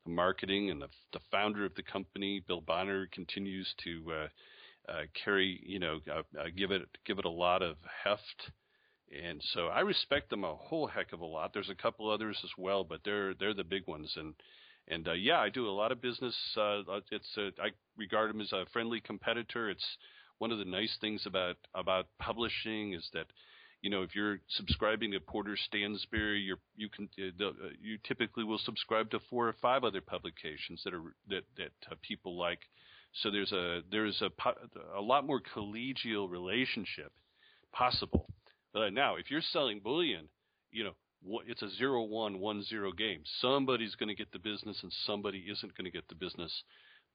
the 0.04 0.12
marketing 0.12 0.70
and 0.70 0.80
the 0.80 0.88
the 1.12 1.20
founder 1.30 1.64
of 1.64 1.74
the 1.74 1.82
company, 1.82 2.42
Bill 2.46 2.60
Bonner, 2.60 3.08
continues 3.12 3.72
to 3.84 4.04
uh, 4.12 4.92
uh, 4.92 5.02
carry 5.24 5.60
you 5.64 5.78
know 5.78 6.00
uh, 6.10 6.22
uh, 6.38 6.44
give 6.56 6.70
it 6.70 6.82
give 7.04 7.18
it 7.18 7.24
a 7.24 7.30
lot 7.30 7.62
of 7.62 7.76
heft. 8.04 8.50
And 9.10 9.42
so 9.54 9.66
I 9.66 9.80
respect 9.80 10.30
them 10.30 10.44
a 10.44 10.54
whole 10.54 10.86
heck 10.86 11.12
of 11.12 11.20
a 11.20 11.26
lot. 11.26 11.52
There's 11.52 11.70
a 11.70 11.74
couple 11.74 12.08
others 12.08 12.38
as 12.44 12.50
well, 12.56 12.84
but 12.84 13.00
they're 13.04 13.34
they're 13.34 13.54
the 13.54 13.64
big 13.64 13.86
ones. 13.88 14.12
And 14.16 14.34
and 14.88 15.08
uh, 15.08 15.12
yeah, 15.12 15.38
I 15.38 15.48
do 15.48 15.68
a 15.68 15.70
lot 15.70 15.92
of 15.92 16.00
business. 16.00 16.36
Uh, 16.56 16.82
it's 17.10 17.36
uh, 17.36 17.50
I 17.60 17.70
regard 17.96 18.30
them 18.30 18.40
as 18.40 18.52
a 18.52 18.66
friendly 18.72 19.00
competitor. 19.00 19.68
It's 19.68 19.86
one 20.38 20.52
of 20.52 20.58
the 20.58 20.64
nice 20.64 20.96
things 21.00 21.24
about 21.26 21.56
about 21.74 22.06
publishing 22.18 22.92
is 22.92 23.08
that 23.12 23.26
you 23.82 23.90
know 23.90 24.02
if 24.02 24.14
you're 24.14 24.40
subscribing 24.48 25.10
to 25.12 25.20
Porter 25.20 25.56
Stansberry, 25.56 26.46
you're 26.46 26.58
you 26.76 26.88
can 26.88 27.08
uh, 27.18 27.46
uh, 27.46 27.52
you 27.80 27.98
typically 28.06 28.44
will 28.44 28.58
subscribe 28.58 29.10
to 29.10 29.20
four 29.28 29.48
or 29.48 29.54
five 29.60 29.82
other 29.82 30.00
publications 30.00 30.82
that 30.84 30.94
are 30.94 31.14
that 31.28 31.42
that 31.56 31.72
uh, 31.90 31.94
people 32.02 32.38
like. 32.38 32.60
So 33.22 33.30
there's 33.30 33.50
a 33.50 33.80
there's 33.90 34.22
a 34.22 34.30
a 34.96 35.00
lot 35.00 35.26
more 35.26 35.40
collegial 35.40 36.30
relationship 36.30 37.12
possible. 37.72 38.26
But 38.72 38.92
now, 38.92 39.16
if 39.16 39.30
you're 39.30 39.42
selling 39.52 39.80
bullion, 39.80 40.28
you 40.70 40.84
know 40.84 40.92
it's 41.46 41.62
a 41.62 41.70
zero 41.70 42.02
one 42.02 42.38
one 42.38 42.62
zero 42.62 42.92
game. 42.92 43.22
Somebody's 43.40 43.94
going 43.94 44.08
to 44.08 44.14
get 44.14 44.32
the 44.32 44.38
business, 44.38 44.78
and 44.82 44.92
somebody 45.06 45.46
isn't 45.50 45.76
going 45.76 45.84
to 45.84 45.90
get 45.90 46.08
the 46.08 46.14
business. 46.14 46.52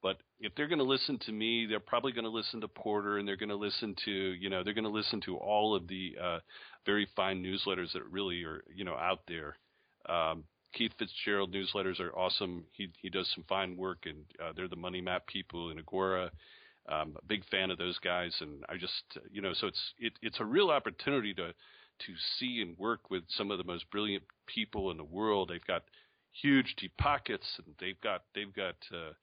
But 0.04 0.18
if 0.40 0.54
they're 0.56 0.68
going 0.68 0.80
to 0.80 0.86
listen 0.86 1.18
to 1.26 1.32
me, 1.32 1.66
they're 1.66 1.80
probably 1.80 2.12
going 2.12 2.26
to 2.26 2.30
listen 2.30 2.62
to 2.62 2.68
Porter, 2.68 3.18
and 3.18 3.28
they're 3.28 3.38
going 3.38 3.50
to 3.50 3.56
listen 3.56 3.96
to 4.06 4.12
you 4.12 4.50
know 4.50 4.64
they're 4.64 4.74
going 4.74 4.84
to 4.84 4.90
listen 4.90 5.22
to 5.22 5.38
all 5.38 5.76
of 5.76 5.88
the 5.88 6.16
uh, 6.22 6.40
very 6.86 7.08
fine 7.16 7.44
newsletters 7.44 7.94
that 7.94 8.06
really 8.10 8.44
are 8.44 8.64
you 8.74 8.84
know 8.84 8.96
out 8.96 9.22
there. 9.28 9.58
Um, 10.08 10.44
Keith 10.74 10.92
Fitz-Gerald 11.00 11.54
newsletters 11.54 12.00
are 12.00 12.16
awesome. 12.16 12.66
He 12.74 12.90
he 13.02 13.10
does 13.10 13.32
some 13.34 13.46
fine 13.48 13.78
work, 13.78 14.00
and 14.06 14.18
uh, 14.44 14.52
they're 14.56 14.68
the 14.68 14.76
Money 14.76 15.02
Map 15.02 15.26
people 15.26 15.72
in 15.72 15.80
Agora. 15.80 16.32
Um, 16.88 17.16
a 17.18 17.26
big 17.26 17.44
fan 17.50 17.72
of 17.72 17.78
those 17.80 17.98
guys, 18.00 18.36
and 18.42 18.64
I 18.70 18.78
just 18.78 19.18
you 19.32 19.42
know 19.42 19.54
so 19.54 19.68
it's 19.68 19.94
it, 19.98 20.14
it's 20.22 20.40
a 20.40 20.46
real 20.46 20.70
opportunity 20.70 21.34
to 21.34 21.48
to 21.48 22.14
see 22.38 22.62
and 22.62 22.78
work 22.78 23.10
with 23.10 23.24
some 23.30 23.52
of 23.52 23.58
the 23.58 23.64
most 23.64 23.90
brilliant 23.90 24.24
people 24.48 24.92
in 24.92 24.98
the 24.98 25.04
world. 25.04 25.50
They've 25.50 25.66
got 25.66 25.84
huge 26.42 26.76
deep 26.78 26.96
pockets, 26.98 27.48
and 27.58 27.74
they've 27.80 28.00
got 28.02 28.24
they've 28.36 28.54
got 28.54 28.76
uh, 28.94 29.14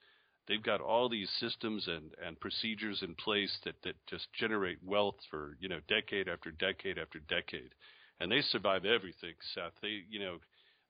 they've 0.49 0.63
got 0.63 0.81
all 0.81 1.09
these 1.09 1.31
systems 1.39 1.87
and 1.87 2.11
and 2.25 2.41
procedures 2.41 3.03
in 3.03 3.15
place 3.15 3.57
that 3.65 3.77
that 3.85 3.95
just 4.09 4.27
generate 4.33 4.79
wealth 4.85 5.19
for 5.31 5.57
you 5.61 5.69
know 5.69 5.81
decade 5.89 6.29
after 6.29 6.51
decade 6.51 6.99
after 6.99 7.21
decade, 7.21 7.75
and 8.21 8.31
they 8.33 8.41
survive 8.41 8.85
everything. 8.85 9.35
Seth, 9.55 9.73
they 9.83 10.03
you 10.11 10.21
know. 10.21 10.39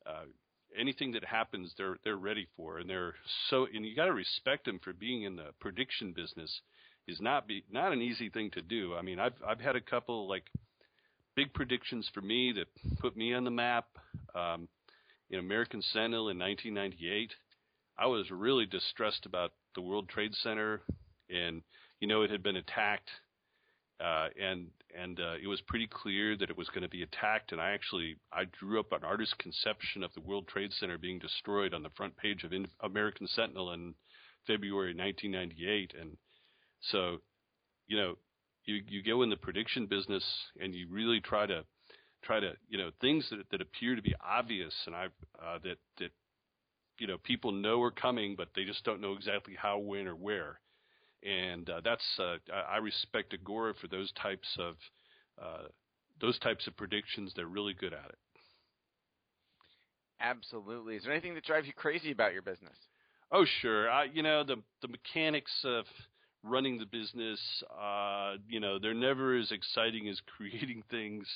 Uh, 0.04 0.24
anything 0.78 1.12
that 1.12 1.24
happens, 1.24 1.72
they're 1.76 1.96
they're 2.04 2.16
ready 2.16 2.46
for, 2.56 2.78
and 2.78 2.88
they're 2.88 3.14
so. 3.48 3.66
And 3.72 3.84
you 3.84 3.94
got 3.94 4.06
to 4.06 4.12
respect 4.12 4.64
them 4.64 4.78
for 4.82 4.92
being 4.92 5.22
in 5.22 5.36
the 5.36 5.50
prediction 5.60 6.12
business. 6.12 6.60
Is 7.08 7.20
not 7.20 7.48
be 7.48 7.64
not 7.70 7.92
an 7.92 8.00
easy 8.00 8.28
thing 8.28 8.50
to 8.52 8.62
do. 8.62 8.94
I 8.94 9.02
mean, 9.02 9.18
I've 9.18 9.34
I've 9.46 9.60
had 9.60 9.76
a 9.76 9.80
couple 9.80 10.28
like 10.28 10.44
big 11.34 11.52
predictions 11.52 12.08
for 12.14 12.20
me 12.20 12.52
that 12.52 12.68
put 13.00 13.16
me 13.16 13.34
on 13.34 13.44
the 13.44 13.50
map. 13.50 13.86
Um, 14.34 14.68
in 15.30 15.38
American 15.38 15.80
Sentinel 15.80 16.28
in 16.28 16.38
1998, 16.38 17.32
I 17.98 18.06
was 18.06 18.30
really 18.30 18.66
distressed 18.66 19.24
about 19.24 19.52
the 19.74 19.80
World 19.80 20.08
Trade 20.08 20.34
Center, 20.34 20.82
and 21.30 21.62
you 22.00 22.06
know 22.06 22.22
it 22.22 22.30
had 22.30 22.42
been 22.42 22.56
attacked, 22.56 23.08
uh, 24.02 24.28
and 24.40 24.66
and 25.00 25.20
uh, 25.20 25.34
it 25.42 25.46
was 25.46 25.60
pretty 25.62 25.86
clear 25.86 26.36
that 26.36 26.50
it 26.50 26.58
was 26.58 26.68
going 26.68 26.82
to 26.82 26.88
be 26.88 27.02
attacked. 27.02 27.52
And 27.52 27.60
I 27.60 27.70
actually 27.70 28.16
I 28.32 28.44
drew 28.58 28.80
up 28.80 28.92
an 28.92 29.04
artist's 29.04 29.34
conception 29.34 30.02
of 30.02 30.12
the 30.14 30.20
World 30.20 30.48
Trade 30.48 30.72
Center 30.72 30.98
being 30.98 31.18
destroyed 31.18 31.72
on 31.72 31.82
the 31.82 31.90
front 31.90 32.16
page 32.16 32.44
of 32.44 32.52
in- 32.52 32.68
American 32.80 33.26
Sentinel 33.26 33.72
in 33.72 33.94
February 34.46 34.94
1998. 34.94 35.94
And 35.98 36.16
so, 36.80 37.18
you 37.86 37.96
know, 37.96 38.14
you 38.64 38.82
you 38.88 39.02
go 39.02 39.22
in 39.22 39.30
the 39.30 39.36
prediction 39.36 39.86
business 39.86 40.24
and 40.60 40.74
you 40.74 40.88
really 40.90 41.20
try 41.20 41.46
to 41.46 41.64
try 42.22 42.40
to 42.40 42.52
you 42.68 42.78
know 42.78 42.90
things 43.00 43.28
that 43.30 43.44
that 43.50 43.60
appear 43.60 43.94
to 43.96 44.02
be 44.02 44.14
obvious 44.24 44.74
and 44.86 44.94
I 44.94 45.06
uh, 45.40 45.58
that 45.64 45.78
that 45.98 46.10
you 46.98 47.06
know 47.06 47.18
people 47.18 47.52
know 47.52 47.82
are 47.82 47.90
coming, 47.90 48.34
but 48.36 48.48
they 48.54 48.64
just 48.64 48.84
don't 48.84 49.00
know 49.00 49.12
exactly 49.14 49.54
how, 49.56 49.78
when, 49.78 50.06
or 50.06 50.14
where. 50.14 50.60
And 51.22 51.68
uh, 51.70 51.80
that's 51.84 52.04
uh, 52.18 52.36
I 52.68 52.78
respect 52.78 53.34
Agora 53.34 53.74
for 53.80 53.88
those 53.88 54.10
types 54.12 54.48
of 54.58 54.74
uh, 55.40 55.68
those 56.20 56.38
types 56.40 56.66
of 56.66 56.76
predictions. 56.76 57.32
They're 57.34 57.46
really 57.46 57.74
good 57.74 57.92
at 57.92 58.08
it. 58.08 58.18
Absolutely. 60.20 60.96
Is 60.96 61.04
there 61.04 61.12
anything 61.12 61.34
that 61.34 61.44
drives 61.44 61.66
you 61.66 61.72
crazy 61.72 62.12
about 62.12 62.32
your 62.32 62.42
business? 62.42 62.76
Oh, 63.30 63.44
sure. 63.60 63.90
I, 63.90 64.04
you 64.04 64.22
know 64.22 64.44
the 64.44 64.56
the 64.82 64.88
mechanics 64.88 65.52
of 65.64 65.84
running 66.42 66.78
the 66.78 66.86
business. 66.86 67.40
Uh, 67.80 68.34
you 68.48 68.60
know, 68.60 68.78
they're 68.78 68.94
never 68.94 69.36
as 69.36 69.50
exciting 69.52 70.08
as 70.08 70.20
creating 70.36 70.82
things. 70.90 71.26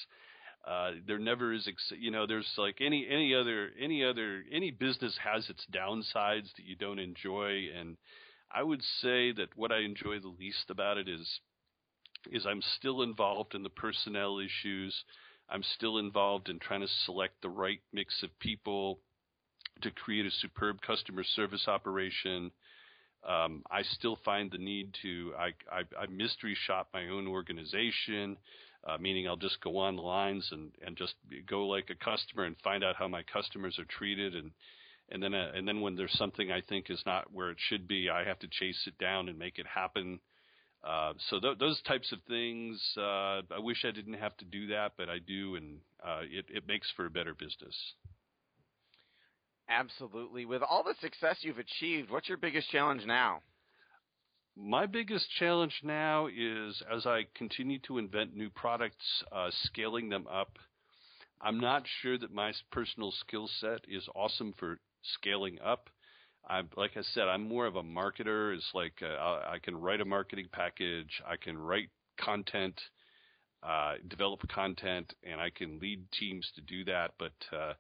Uh, 0.67 0.93
there 1.07 1.19
never 1.19 1.53
is, 1.53 1.67
ex- 1.69 1.93
you 1.99 2.11
know, 2.11 2.27
there's 2.27 2.51
like 2.59 2.79
any 2.81 3.07
any 3.09 3.35
other 3.35 3.71
any 3.81 4.05
other 4.05 4.43
any 4.51 4.73
business 4.73 5.17
has 5.23 5.49
its 5.49 5.65
downsides 5.73 6.53
that 6.57 6.65
you 6.65 6.75
don't 6.75 6.99
enjoy, 6.99 7.69
and 7.79 7.97
I 8.53 8.63
would 8.63 8.83
say 9.01 9.33
that 9.33 9.57
what 9.57 9.73
I 9.73 9.81
enjoy 9.81 10.21
the 10.21 10.35
least 10.39 10.71
about 10.71 10.99
it 10.99 11.09
is 11.09 11.41
is 12.33 12.45
I'm 12.45 12.63
still 12.77 13.03
involved 13.03 13.55
in 13.55 13.63
the 13.63 13.71
personnel 13.71 14.41
issues. 14.41 15.05
I'm 15.49 15.63
still 15.63 15.99
involved 15.99 16.49
in 16.49 16.59
trying 16.59 16.81
to 16.81 16.89
select 17.05 17.41
the 17.41 17.49
right 17.49 17.81
mix 17.93 18.23
of 18.25 18.37
people 18.41 18.99
to 19.83 19.93
create 19.93 20.27
a 20.27 20.31
superb 20.31 20.81
customer 20.81 21.23
service 21.23 21.69
operation. 21.69 22.51
Um, 23.29 23.63
I 23.71 23.83
still 23.83 24.19
find 24.25 24.51
the 24.51 24.59
need 24.59 24.95
to 25.03 25.35
I, 25.39 25.53
I, 25.71 25.83
I 26.01 26.07
mystery 26.07 26.57
shop 26.67 26.89
my 26.93 27.09
own 27.09 27.29
organization 27.29 28.37
uh, 28.87 28.97
meaning 28.99 29.27
I'll 29.27 29.37
just 29.37 29.61
go 29.61 29.79
on 29.79 29.97
the 29.97 30.03
lines 30.03 30.49
and, 30.53 30.71
and 30.85 30.97
just 30.97 31.15
go 31.49 31.67
like 31.67 31.91
a 31.91 32.05
customer 32.05 32.45
and 32.45 32.57
find 32.63 32.85
out 32.85 32.97
how 32.97 33.09
my 33.09 33.23
customers 33.23 33.79
are 33.79 33.87
treated 33.87 34.35
and 34.35 34.53
and 35.11 35.23
then 35.23 35.35
uh, 35.35 35.53
and 35.55 35.67
then 35.67 35.81
when 35.81 35.97
there's 35.97 36.17
something 36.19 36.51
I 36.51 36.61
think 36.61 36.91
is 36.91 37.03
not 37.07 37.33
where 37.33 37.51
it 37.51 37.59
should 37.59 37.87
be, 37.87 38.11
I 38.11 38.25
have 38.25 38.39
to 38.41 38.49
chase 38.49 38.83
it 38.87 38.99
down 38.99 39.29
and 39.29 39.39
make 39.39 39.59
it 39.59 39.67
happen. 39.67 40.21
Uh, 40.87 41.15
so 41.31 41.41
th- 41.41 41.59
those 41.59 41.81
types 41.83 42.13
of 42.13 42.19
things, 42.29 42.81
uh, 42.97 43.43
I 43.51 43.59
wish 43.59 43.85
I 43.85 43.91
didn't 43.91 44.15
have 44.15 44.37
to 44.37 44.45
do 44.45 44.69
that, 44.69 44.93
but 44.97 45.09
I 45.09 45.19
do, 45.19 45.57
and 45.57 45.79
uh, 46.05 46.21
it, 46.23 46.47
it 46.49 46.69
makes 46.69 46.89
for 46.95 47.07
a 47.07 47.11
better 47.11 47.35
business. 47.35 47.75
Absolutely. 49.69 50.45
With 50.45 50.63
all 50.63 50.85
the 50.85 50.95
success 51.01 51.39
you've 51.41 51.59
achieved, 51.59 52.11
what's 52.11 52.29
your 52.29 52.39
biggest 52.39 52.71
challenge 52.71 53.05
now? 53.05 53.41
My 54.57 54.87
biggest 54.87 55.29
challenge 55.39 55.81
now 55.83 56.29
is 56.29 56.81
as 56.91 57.05
I 57.05 57.27
continue 57.35 57.79
to 57.81 57.99
invent 57.99 58.35
new 58.35 58.49
products, 58.49 59.25
uh, 59.33 59.51
scaling 59.65 60.09
them 60.09 60.27
up. 60.33 60.59
I'm 61.41 61.61
not 61.61 61.83
sure 62.01 62.17
that 62.17 62.33
my 62.33 62.53
personal 62.71 63.11
skill 63.11 63.51
set 63.61 63.81
is 63.89 64.09
awesome 64.15 64.55
for 64.59 64.79
scaling 65.15 65.59
up. 65.65 65.91
I'm 66.49 66.69
like 66.77 66.93
I 66.97 67.03
said, 67.03 67.25
I'm 67.29 67.49
more 67.49 67.67
of 67.67 67.77
a 67.77 67.83
marketer. 67.83 68.55
It's 68.55 68.71
like 68.75 69.03
uh, 69.03 69.07
I 69.07 69.59
can 69.63 69.77
write 69.77 70.01
a 70.01 70.05
marketing 70.05 70.47
package, 70.53 71.21
I 71.27 71.37
can 71.37 71.59
write 71.59 71.91
content, 72.21 72.81
uh, 73.63 73.95
develop 74.09 74.47
content, 74.49 75.13
and 75.25 75.41
I 75.41 75.51
can 75.51 75.79
lead 75.81 76.05
teams 76.13 76.49
to 76.55 76.61
do 76.63 76.85
that. 76.85 77.13
But 77.19 77.33
uh, 77.53 77.73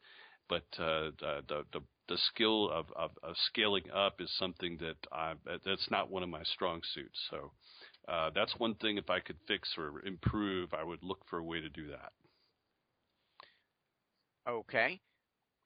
but 0.49 0.65
uh, 0.79 1.11
the, 1.21 1.65
the 1.73 1.81
the 2.09 2.19
skill 2.29 2.71
of, 2.71 2.87
of, 2.95 3.11
of 3.23 3.35
scaling 3.49 3.85
up 3.93 4.21
is 4.21 4.31
something 4.39 4.79
that 4.81 4.97
I, 5.12 5.33
that's 5.65 5.91
not 5.91 6.11
one 6.11 6.23
of 6.23 6.29
my 6.29 6.43
strong 6.45 6.81
suits. 6.95 7.19
So 7.31 7.51
uh, 8.09 8.31
that's 8.35 8.55
one 8.59 8.75
thing. 8.77 8.97
If 8.97 9.11
I 9.11 9.21
could 9.21 9.39
fix 9.49 9.71
or 9.77 10.05
improve, 10.07 10.73
I 10.73 10.85
would 10.85 11.03
look 11.03 11.21
for 11.29 11.39
a 11.39 11.45
way 11.45 11.61
to 11.61 11.69
do 11.69 11.89
that. 11.89 12.12
Okay, 14.49 15.01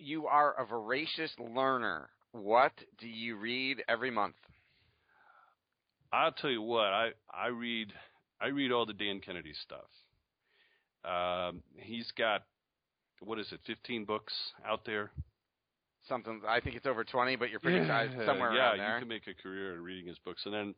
you 0.01 0.27
are 0.27 0.55
a 0.61 0.67
voracious 0.67 1.31
learner. 1.39 2.09
What 2.33 2.73
do 2.99 3.09
you 3.09 3.37
read 3.37 3.83
every 3.89 4.11
month? 4.11 4.37
I'll 6.13 6.33
tell 6.33 6.51
you 6.51 6.63
what. 6.63 6.87
I 6.87 7.11
I 7.33 7.49
read 7.49 7.93
I 8.41 8.49
read 8.49 8.73
all 8.73 8.87
the 8.87 8.93
Dan 8.93 9.21
Kennedy 9.21 9.53
stuff. 9.65 9.91
Um, 11.05 11.63
he's 11.77 12.11
got 12.17 12.43
what 13.23 13.39
is 13.39 13.53
it, 13.53 13.61
15 13.67 14.05
books 14.05 14.33
out 14.67 14.85
there 14.87 15.11
something. 16.09 16.43
I 16.47 16.61
think 16.61 16.77
it's 16.77 16.87
over 16.87 17.05
twenty, 17.05 17.37
but 17.37 17.51
you're 17.51 17.61
pretty 17.61 17.87
yeah, 17.87 18.07
somewhere 18.27 18.53
yeah, 18.53 18.71
around 18.71 18.79
there. 18.79 18.87
Yeah, 18.87 18.95
you 18.95 19.01
can 19.01 19.09
make 19.09 19.27
a 19.27 19.43
career 19.43 19.75
in 19.75 19.83
reading 19.83 20.07
his 20.07 20.19
books. 20.19 20.43
And 20.45 20.55
then 20.55 20.75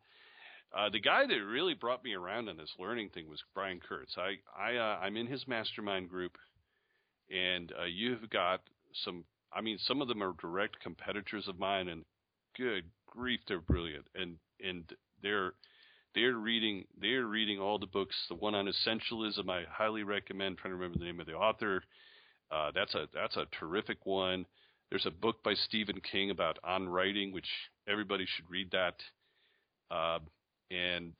uh, 0.76 0.90
the 0.90 1.00
guy 1.00 1.26
that 1.26 1.34
really 1.34 1.74
brought 1.74 2.04
me 2.04 2.14
around 2.14 2.48
on 2.48 2.56
this 2.56 2.70
learning 2.78 3.10
thing 3.10 3.28
was 3.28 3.42
Brian 3.54 3.80
Kurtz. 3.80 4.16
I 4.16 4.36
I 4.56 4.76
uh, 4.76 4.98
I'm 5.00 5.16
in 5.16 5.26
his 5.26 5.46
mastermind 5.48 6.08
group, 6.08 6.36
and 7.30 7.72
uh, 7.80 7.84
you've 7.84 8.28
got 8.30 8.60
some. 9.04 9.24
I 9.54 9.60
mean, 9.60 9.78
some 9.78 10.00
of 10.00 10.08
them 10.08 10.22
are 10.22 10.34
direct 10.40 10.80
competitors 10.80 11.46
of 11.48 11.58
mine, 11.58 11.88
and 11.88 12.04
good 12.56 12.84
grief, 13.06 13.40
they're 13.46 13.60
brilliant, 13.60 14.06
and 14.14 14.36
and 14.64 14.84
they're 15.22 15.52
they're 16.14 16.34
reading 16.34 16.84
they're 17.00 17.26
reading 17.26 17.58
all 17.58 17.78
the 17.78 17.86
books. 17.86 18.14
The 18.28 18.34
one 18.34 18.54
on 18.54 18.66
essentialism, 18.66 19.48
I 19.48 19.64
highly 19.70 20.02
recommend. 20.02 20.52
I'm 20.52 20.56
trying 20.56 20.72
to 20.72 20.76
remember 20.76 20.98
the 20.98 21.04
name 21.04 21.20
of 21.20 21.26
the 21.26 21.34
author. 21.34 21.82
Uh, 22.50 22.70
that's 22.74 22.94
a 22.94 23.08
that's 23.14 23.36
a 23.36 23.46
terrific 23.58 24.04
one. 24.04 24.46
There's 24.90 25.06
a 25.06 25.10
book 25.10 25.42
by 25.42 25.54
Stephen 25.54 26.00
King 26.00 26.30
about 26.30 26.58
on 26.62 26.88
writing, 26.88 27.32
which 27.32 27.48
everybody 27.88 28.26
should 28.26 28.50
read 28.50 28.70
that. 28.72 28.94
Uh, 29.90 30.18
and 30.70 31.12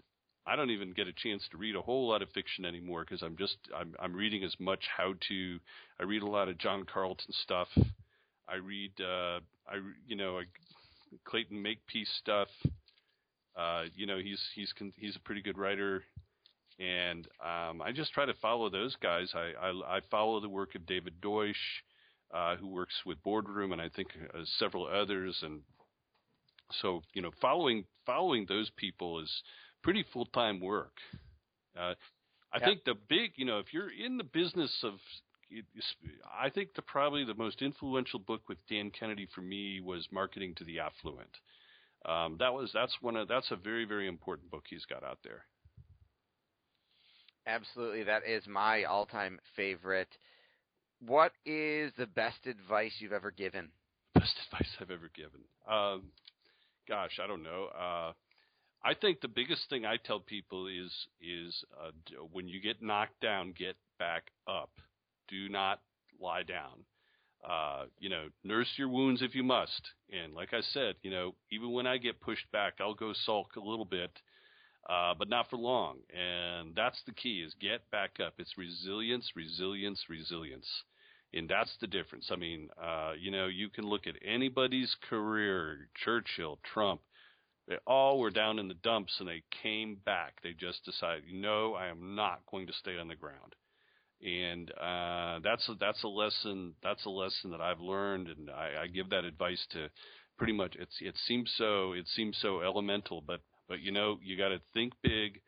I 0.47 0.57
don't 0.57 0.71
even 0.71 0.93
get 0.93 1.07
a 1.07 1.13
chance 1.13 1.43
to 1.51 1.57
read 1.57 1.77
a 1.77 1.83
whole 1.83 2.09
lot 2.09 2.23
of 2.23 2.31
fiction 2.31 2.65
anymore 2.65 3.05
because 3.05 3.23
I'm 3.23 3.37
just 3.37 3.57
I'm 3.77 3.95
I'm 4.01 4.13
reading 4.13 4.43
as 4.45 4.55
much 4.59 4.85
how 4.97 5.15
to. 5.29 5.59
I 6.01 6.05
read 6.05 6.23
a 6.23 6.27
lot 6.27 6.49
of 6.49 6.59
John 6.59 6.85
Carlton 6.85 7.33
stuff. 7.43 7.69
I 8.49 8.57
read 8.57 8.93
uh, 9.01 9.41
I 9.69 9.77
you 10.07 10.17
know 10.17 10.39
I, 10.39 10.43
Clayton 11.25 11.61
Makepeace 11.61 12.11
stuff. 12.19 12.49
Uh, 13.57 13.85
you 13.95 14.07
know 14.07 14.19
he's 14.19 14.41
he's 14.55 14.73
he's 14.97 15.17
a 15.17 15.21
pretty 15.21 15.43
good 15.43 15.59
writer, 15.59 16.03
and 16.81 17.27
um, 17.45 17.83
I 17.83 17.93
just 17.95 18.13
try 18.13 18.27
to 18.27 18.35
follow 18.35 18.69
those 18.69 18.97
guys. 18.97 19.33
I, 19.35 19.53
I 19.61 19.97
I 19.97 20.01
follow 20.11 20.41
the 20.41 20.49
work 20.49 20.75
of 20.75 20.87
David 20.87 21.21
Deutsch 21.21 21.83
uh, 22.33 22.57
who 22.57 22.69
works 22.69 22.95
with 23.05 23.23
Boardroom, 23.23 23.73
and 23.73 23.81
I 23.81 23.89
think 23.89 24.09
uh, 24.35 24.41
several 24.59 24.87
others. 24.87 25.39
And 25.43 25.61
so, 26.81 27.03
you 27.15 27.23
know, 27.23 27.31
following 27.41 27.85
following 28.07 28.47
those 28.49 28.71
people 28.77 29.21
is 29.21 29.31
pretty 29.83 30.05
full 30.13 30.27
time 30.27 30.61
work. 30.61 30.93
Uh, 31.79 31.95
I 32.53 32.59
yeah. 32.59 32.67
think 32.67 32.85
the 32.85 32.95
big, 33.09 33.33
you 33.37 33.45
know, 33.45 33.59
if 33.59 33.73
you're 33.73 33.91
in 33.91 34.19
the 34.19 34.25
business 34.25 34.73
of, 34.85 34.95
I 36.39 36.51
think 36.51 36.75
the 36.75 36.83
probably 36.83 37.25
the 37.25 37.35
most 37.35 37.63
influential 37.63 38.19
book 38.19 38.49
with 38.49 38.59
Dan 38.69 38.91
Kennedy 38.91 39.27
for 39.35 39.41
me 39.41 39.81
was 39.81 40.07
Marketing 40.13 40.55
to 40.57 40.65
the 40.65 40.81
Affluent. 40.81 41.37
Um, 42.05 42.37
that 42.41 42.53
was 42.53 42.71
that's 42.75 42.97
one 43.01 43.17
of 43.17 43.29
that's 43.29 43.51
a 43.53 43.57
very 43.57 43.85
very 43.85 44.09
important 44.09 44.51
book 44.51 44.65
he's 44.69 44.85
got 44.87 45.05
out 45.05 45.19
there. 45.23 45.45
Absolutely, 47.47 48.05
that 48.05 48.23
is 48.27 48.47
my 48.47 48.85
all-time 48.85 49.39
favorite. 49.57 50.09
What 51.05 51.33
is 51.45 51.93
the 51.99 52.07
best 52.07 52.47
advice 52.47 52.93
you've 52.99 53.13
ever 53.13 53.31
given? 53.33 53.69
Best 54.15 54.35
advice 54.47 54.69
I've 54.81 54.91
ever 54.91 55.11
given. 55.15 55.41
Um, 55.69 56.13
gosh, 56.89 57.19
I 57.23 57.27
don't 57.27 57.43
know. 57.43 57.67
Uh, 57.77 58.13
I 58.85 58.95
think 58.95 59.21
the 59.21 59.29
biggest 59.29 59.69
thing 59.71 59.87
I 59.87 59.97
tell 59.97 60.21
people 60.21 60.67
is 60.67 60.93
is 61.21 61.65
uh, 61.81 61.91
when 62.33 62.49
you 62.49 62.61
get 62.61 62.83
knocked 62.83 63.21
down, 63.21 63.55
get 63.57 63.77
back 63.99 64.25
up. 64.49 64.71
Do 65.29 65.49
not 65.49 65.81
lie 66.21 66.43
down. 66.43 66.85
Uh, 67.49 67.87
you 67.99 68.09
know, 68.09 68.29
nurse 68.45 68.69
your 68.77 68.89
wounds 68.89 69.23
if 69.23 69.35
you 69.35 69.43
must. 69.43 69.83
And 70.13 70.35
like 70.35 70.53
I 70.53 70.61
said, 70.61 70.97
you 71.03 71.11
know, 71.11 71.35
even 71.51 71.73
when 71.73 71.87
I 71.87 71.99
get 71.99 72.21
pushed 72.21 72.51
back, 72.53 72.75
I'll 72.81 72.95
go 72.95 73.13
sulk 73.13 73.57
a 73.57 73.61
little 73.61 73.85
bit, 73.85 74.11
uh, 74.89 75.15
but 75.19 75.29
not 75.29 75.51
for 75.51 75.57
long. 75.57 75.99
And 76.11 76.75
that's 76.75 77.03
the 77.07 77.13
key: 77.13 77.43
is 77.43 77.55
get 77.61 77.89
back 77.91 78.19
up. 78.25 78.35
It's 78.39 78.59
resilience, 78.59 79.33
resilience, 79.37 80.05
resilience 80.09 80.69
and 81.35 81.49
that's 81.49 81.75
the 81.81 81.87
difference. 81.87 82.29
I 82.31 82.37
mean, 82.37 82.69
uh, 82.83 83.13
you 83.19 83.31
know, 83.31 83.47
you 83.47 83.71
can 83.71 83.87
look 83.87 84.07
at 84.07 84.17
anybody's 84.25 84.95
career, 85.09 85.89
Churchill, 86.05 86.59
Trump, 86.63 87.01
they 87.73 87.79
all 87.87 88.19
were 88.19 88.31
down 88.31 88.59
in 88.59 88.69
the 88.69 88.75
dumps 88.75 89.17
and 89.19 89.27
they 89.27 89.43
came 89.63 89.97
back. 90.05 90.35
They 90.43 90.53
just 90.53 90.85
decided, 90.85 91.25
no, 91.33 91.73
I 91.73 91.87
am 91.87 92.15
not 92.15 92.41
going 92.51 92.67
to 92.67 92.73
stay 92.75 92.99
on 92.99 93.09
the 93.09 93.17
ground. 93.17 93.55
And 94.21 94.71
uh, 94.73 95.41
that's 95.43 95.67
a, 95.71 95.75
that's 95.81 96.03
a 96.05 96.09
lesson. 96.09 96.75
That's 96.83 97.05
a 97.07 97.11
lesson 97.11 97.51
that 97.51 97.63
I've 97.63 97.81
learned, 97.81 98.29
and 98.29 98.51
I, 98.51 98.83
I 98.83 98.87
give 98.87 99.11
that 99.11 99.25
advice 99.25 99.67
to 99.73 99.89
pretty 100.39 100.53
much. 100.53 100.77
It's 100.79 100.97
it 101.01 101.17
seems 101.27 101.53
so 101.57 101.93
it 101.93 102.07
seems 102.15 102.39
so 102.41 102.61
elemental, 102.61 103.21
but 103.27 103.41
but 103.69 103.81
you 103.81 103.91
know 103.91 104.19
you 104.23 104.39
got 104.39 104.51
to 104.51 104.61
think 104.75 104.93
big, 105.03 105.41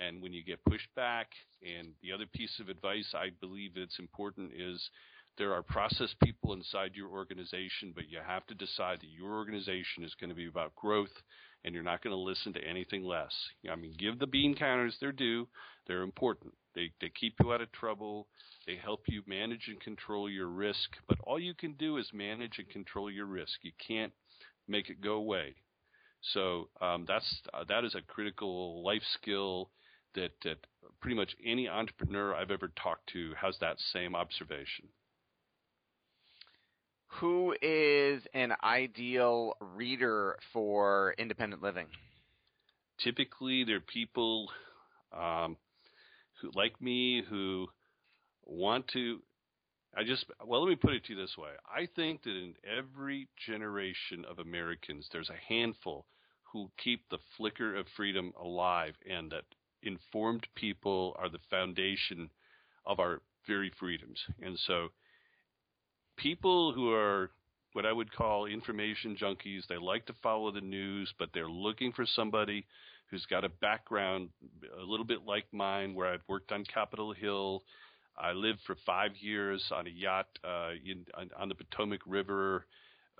and 0.00 0.20
when 0.20 0.32
you 0.32 0.42
get 0.42 0.64
pushed 0.64 0.92
back. 0.96 1.28
And 1.62 1.90
the 2.02 2.10
other 2.10 2.26
piece 2.34 2.58
of 2.58 2.68
advice 2.68 3.14
I 3.14 3.28
believe 3.40 3.74
that's 3.76 4.00
important 4.00 4.50
is 4.56 4.90
there 5.38 5.52
are 5.52 5.62
process 5.62 6.12
people 6.20 6.52
inside 6.52 6.92
your 6.94 7.10
organization, 7.10 7.92
but 7.94 8.10
you 8.10 8.18
have 8.26 8.44
to 8.46 8.54
decide 8.54 8.98
that 9.02 9.10
your 9.16 9.36
organization 9.36 10.02
is 10.02 10.16
going 10.18 10.30
to 10.30 10.36
be 10.36 10.48
about 10.48 10.74
growth 10.74 11.14
and 11.64 11.74
you're 11.74 11.82
not 11.82 12.02
going 12.02 12.14
to 12.14 12.20
listen 12.20 12.52
to 12.52 12.64
anything 12.64 13.04
less. 13.04 13.32
I 13.70 13.76
mean, 13.76 13.94
give 13.98 14.18
the 14.18 14.26
bean 14.26 14.54
counters 14.54 14.96
their 15.00 15.12
due. 15.12 15.48
They're 15.86 16.02
important. 16.02 16.54
They, 16.74 16.92
they 17.00 17.10
keep 17.10 17.34
you 17.40 17.52
out 17.52 17.60
of 17.60 17.72
trouble. 17.72 18.28
They 18.66 18.76
help 18.76 19.02
you 19.08 19.22
manage 19.26 19.68
and 19.68 19.80
control 19.80 20.30
your 20.30 20.48
risk. 20.48 20.90
But 21.08 21.18
all 21.24 21.38
you 21.38 21.54
can 21.54 21.72
do 21.74 21.96
is 21.96 22.10
manage 22.12 22.58
and 22.58 22.68
control 22.68 23.10
your 23.10 23.26
risk. 23.26 23.58
You 23.62 23.72
can't 23.86 24.12
make 24.68 24.90
it 24.90 25.00
go 25.00 25.14
away. 25.14 25.54
So 26.32 26.68
um, 26.80 27.04
that's 27.06 27.40
uh, 27.54 27.64
that 27.68 27.84
is 27.84 27.94
a 27.94 28.02
critical 28.02 28.82
life 28.84 29.02
skill 29.14 29.70
that, 30.14 30.32
that 30.44 30.58
pretty 31.00 31.14
much 31.14 31.36
any 31.44 31.68
entrepreneur 31.68 32.34
I've 32.34 32.50
ever 32.50 32.72
talked 32.82 33.08
to 33.12 33.32
has 33.40 33.56
that 33.60 33.76
same 33.92 34.16
observation 34.16 34.88
who 37.08 37.54
is 37.62 38.22
an 38.34 38.52
ideal 38.62 39.54
reader 39.60 40.38
for 40.52 41.14
independent 41.18 41.62
living? 41.62 41.86
Typically, 43.02 43.64
they're 43.64 43.80
people 43.80 44.50
um, 45.12 45.56
who, 46.40 46.50
like 46.54 46.80
me, 46.80 47.22
who 47.28 47.68
want 48.44 48.88
to. 48.88 49.20
I 49.96 50.04
just 50.04 50.26
well, 50.44 50.62
let 50.62 50.68
me 50.68 50.76
put 50.76 50.92
it 50.92 51.04
to 51.04 51.14
you 51.14 51.20
this 51.20 51.36
way: 51.38 51.50
I 51.66 51.88
think 51.96 52.22
that 52.24 52.30
in 52.30 52.54
every 52.64 53.28
generation 53.46 54.24
of 54.28 54.38
Americans, 54.38 55.08
there's 55.12 55.30
a 55.30 55.52
handful 55.52 56.06
who 56.52 56.70
keep 56.82 57.02
the 57.10 57.18
flicker 57.36 57.76
of 57.76 57.86
freedom 57.96 58.32
alive, 58.40 58.94
and 59.08 59.30
that 59.30 59.44
informed 59.82 60.46
people 60.54 61.14
are 61.18 61.28
the 61.28 61.38
foundation 61.50 62.30
of 62.84 62.98
our 63.00 63.20
very 63.46 63.70
freedoms. 63.78 64.20
And 64.42 64.58
so 64.58 64.88
people 66.16 66.72
who 66.72 66.92
are 66.92 67.30
what 67.72 67.84
I 67.84 67.92
would 67.92 68.10
call 68.10 68.46
information 68.46 69.16
junkies. 69.20 69.66
They 69.68 69.76
like 69.76 70.06
to 70.06 70.14
follow 70.22 70.50
the 70.50 70.62
news, 70.62 71.12
but 71.18 71.28
they're 71.34 71.48
looking 71.48 71.92
for 71.92 72.06
somebody 72.06 72.64
who's 73.10 73.26
got 73.26 73.44
a 73.44 73.50
background 73.50 74.30
a 74.80 74.82
little 74.82 75.04
bit 75.04 75.26
like 75.26 75.44
mine, 75.52 75.94
where 75.94 76.12
I've 76.12 76.22
worked 76.26 76.52
on 76.52 76.64
Capitol 76.64 77.12
Hill. 77.12 77.62
I 78.18 78.32
lived 78.32 78.60
for 78.66 78.76
five 78.86 79.10
years 79.20 79.62
on 79.74 79.86
a 79.86 79.90
yacht 79.90 80.26
uh, 80.42 80.70
in, 80.84 81.04
on, 81.14 81.30
on 81.38 81.48
the 81.50 81.54
Potomac 81.54 82.00
River, 82.06 82.64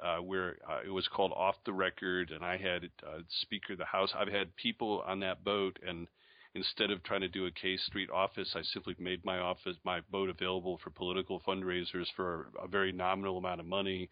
uh, 0.03 0.19
where 0.19 0.57
uh, 0.69 0.81
it 0.85 0.91
was 0.91 1.07
called 1.09 1.33
Off 1.37 1.57
the 1.67 1.73
Record, 1.75 2.31
and 2.31 2.43
I 2.43 2.57
had 2.57 2.85
uh, 3.07 3.21
Speaker 3.43 3.75
of 3.75 3.79
the 3.79 3.85
House. 3.85 4.11
I've 4.19 4.33
had 4.33 4.57
people 4.57 5.05
on 5.07 5.21
that 5.21 5.45
boat, 5.45 5.79
and 5.87 6.09
instead 6.57 6.90
of 6.90 7.03
trying 7.03 7.21
to 7.21 7.29
do 7.29 7.45
a 7.45 7.51
K 7.51 7.77
Street 7.77 8.09
office, 8.11 8.55
I 8.57 8.62
simply 8.62 8.97
made 8.99 9.25
my 9.25 9.38
office, 9.38 9.77
my 9.85 10.01
boat 10.11 10.31
available 10.31 10.81
for 10.83 10.90
political 10.90 11.40
fundraisers 11.47 12.07
for 12.16 12.49
a 12.61 12.66
very 12.66 12.92
nominal 12.92 13.37
amount 13.37 13.61
of 13.61 13.66
money 13.66 14.09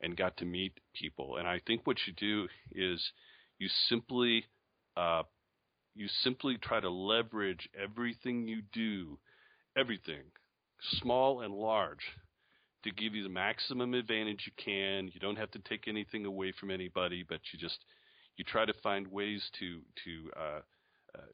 and 0.00 0.16
got 0.16 0.36
to 0.38 0.44
meet 0.44 0.72
people. 0.92 1.36
And 1.36 1.46
I 1.46 1.60
think 1.66 1.86
what 1.86 1.96
you 2.06 2.12
do 2.14 2.48
is 2.74 3.00
you 3.58 3.68
simply, 3.88 4.44
uh, 4.96 5.22
you 5.94 6.08
simply 6.24 6.58
try 6.58 6.80
to 6.80 6.90
leverage 6.90 7.68
everything 7.80 8.48
you 8.48 8.62
do, 8.72 9.16
everything, 9.78 10.24
small 11.00 11.42
and 11.42 11.54
large, 11.54 12.04
to 12.82 12.90
give 12.90 13.14
you 13.14 13.22
the 13.22 13.28
maximum 13.28 13.94
advantage 13.94 14.42
you 14.46 14.52
can. 14.62 15.08
You 15.14 15.20
don't 15.20 15.38
have 15.38 15.52
to 15.52 15.60
take 15.60 15.86
anything 15.86 16.26
away 16.26 16.52
from 16.58 16.72
anybody, 16.72 17.24
but 17.26 17.40
you 17.52 17.58
just 17.58 17.78
you 18.36 18.44
try 18.44 18.64
to 18.64 18.74
find 18.82 19.06
ways 19.06 19.42
to 19.60 19.80
to 20.04 20.30
uh, 20.36 20.60
uh, 21.16 21.32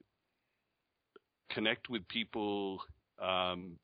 connect 1.50 1.88
with 1.90 2.06
people 2.08 2.80
um, 3.20 3.76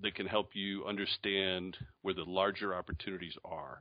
that 0.00 0.14
can 0.14 0.26
help 0.26 0.50
you 0.54 0.84
understand 0.84 1.76
where 2.02 2.14
the 2.14 2.24
larger 2.24 2.74
opportunities 2.74 3.36
are. 3.44 3.80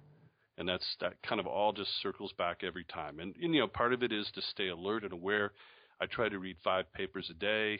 And 0.58 0.70
that's 0.70 0.96
that 1.02 1.13
kind 1.28 1.39
of 1.39 1.48
all 1.48 1.74
just 1.74 1.89
circles 2.02 2.32
back 2.38 2.63
every 2.63 2.86
time. 2.86 3.20
And, 3.20 3.36
and 3.42 3.54
you 3.54 3.62
know, 3.62 3.68
part 3.68 3.94
of 3.94 4.04
it 4.04 4.12
is 4.12 4.30
to 4.36 4.42
stay 4.42 4.68
alert 4.70 5.04
and 5.04 5.12
aware. 5.12 5.52
I 6.00 6.06
try 6.06 6.30
to 6.30 6.38
read 6.38 6.58
five 6.63 6.92
papers 6.94 7.30
a 7.32 7.34
day. 7.34 7.80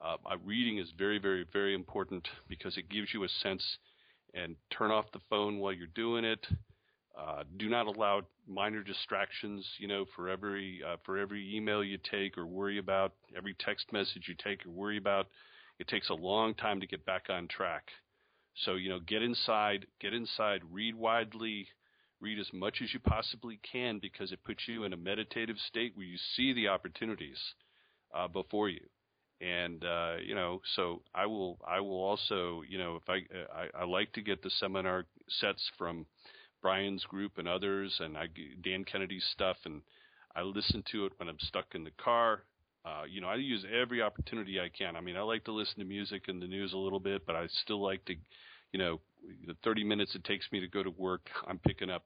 Uh, 0.00 0.16
reading 0.44 0.78
is 0.78 0.90
very, 0.98 1.18
very, 1.18 1.46
very 1.52 1.74
important 1.74 2.26
because 2.48 2.76
it 2.76 2.88
gives 2.88 3.12
you 3.12 3.24
a 3.24 3.28
sense. 3.28 3.62
And 4.34 4.56
turn 4.70 4.90
off 4.90 5.12
the 5.12 5.20
phone 5.28 5.58
while 5.58 5.74
you're 5.74 5.86
doing 5.94 6.24
it. 6.24 6.46
Uh, 7.18 7.44
do 7.58 7.68
not 7.68 7.86
allow 7.86 8.22
minor 8.48 8.82
distractions. 8.82 9.66
You 9.78 9.88
know, 9.88 10.04
for 10.16 10.28
every 10.28 10.80
uh, 10.86 10.96
for 11.04 11.18
every 11.18 11.54
email 11.54 11.84
you 11.84 11.98
take 12.10 12.38
or 12.38 12.46
worry 12.46 12.78
about, 12.78 13.14
every 13.36 13.54
text 13.58 13.92
message 13.92 14.28
you 14.28 14.34
take 14.42 14.64
or 14.64 14.70
worry 14.70 14.96
about, 14.96 15.28
it 15.78 15.88
takes 15.88 16.08
a 16.08 16.14
long 16.14 16.54
time 16.54 16.80
to 16.80 16.86
get 16.86 17.04
back 17.04 17.26
on 17.28 17.48
track. 17.48 17.90
So 18.64 18.74
you 18.74 18.88
know, 18.88 19.00
get 19.00 19.22
inside, 19.22 19.86
get 20.00 20.14
inside, 20.14 20.62
read 20.70 20.94
widely, 20.94 21.68
read 22.20 22.38
as 22.38 22.50
much 22.52 22.80
as 22.82 22.94
you 22.94 23.00
possibly 23.00 23.60
can 23.70 23.98
because 23.98 24.32
it 24.32 24.44
puts 24.44 24.66
you 24.66 24.84
in 24.84 24.92
a 24.92 24.96
meditative 24.96 25.56
state 25.68 25.92
where 25.94 26.06
you 26.06 26.18
see 26.36 26.52
the 26.54 26.68
opportunities 26.68 27.38
uh, 28.14 28.28
before 28.28 28.68
you. 28.68 28.80
And 29.40 29.84
uh, 29.84 30.14
you 30.24 30.34
know, 30.34 30.60
so 30.76 31.02
I 31.14 31.26
will, 31.26 31.58
I 31.66 31.80
will 31.80 32.02
also, 32.02 32.62
you 32.68 32.78
know, 32.78 32.96
if 32.96 33.08
I, 33.08 33.22
I, 33.52 33.82
I 33.82 33.84
like 33.84 34.12
to 34.12 34.22
get 34.22 34.42
the 34.42 34.50
seminar 34.50 35.04
sets 35.28 35.68
from 35.76 36.06
Brian's 36.62 37.04
group 37.04 37.38
and 37.38 37.48
others, 37.48 37.94
and 38.00 38.16
I 38.16 38.28
Dan 38.62 38.84
Kennedy's 38.84 39.24
stuff, 39.32 39.56
and 39.64 39.82
I 40.34 40.42
listen 40.42 40.82
to 40.92 41.06
it 41.06 41.12
when 41.18 41.28
I'm 41.28 41.40
stuck 41.40 41.74
in 41.74 41.84
the 41.84 41.90
car. 42.02 42.44
Uh, 42.84 43.02
you 43.08 43.20
know, 43.20 43.28
I 43.28 43.36
use 43.36 43.64
every 43.70 44.02
opportunity 44.02 44.58
I 44.58 44.68
can. 44.68 44.96
I 44.96 45.00
mean, 45.00 45.16
I 45.16 45.20
like 45.22 45.44
to 45.44 45.52
listen 45.52 45.78
to 45.78 45.84
music 45.84 46.24
and 46.28 46.42
the 46.42 46.46
news 46.46 46.72
a 46.72 46.78
little 46.78 46.98
bit, 46.98 47.26
but 47.26 47.36
I 47.36 47.46
still 47.62 47.80
like 47.80 48.04
to, 48.06 48.14
you 48.72 48.78
know, 48.78 49.00
the 49.46 49.54
30 49.62 49.84
minutes 49.84 50.14
it 50.14 50.24
takes 50.24 50.50
me 50.50 50.60
to 50.60 50.68
go 50.68 50.82
to 50.82 50.90
work, 50.90 51.28
I'm 51.46 51.58
picking 51.58 51.90
up 51.90 52.04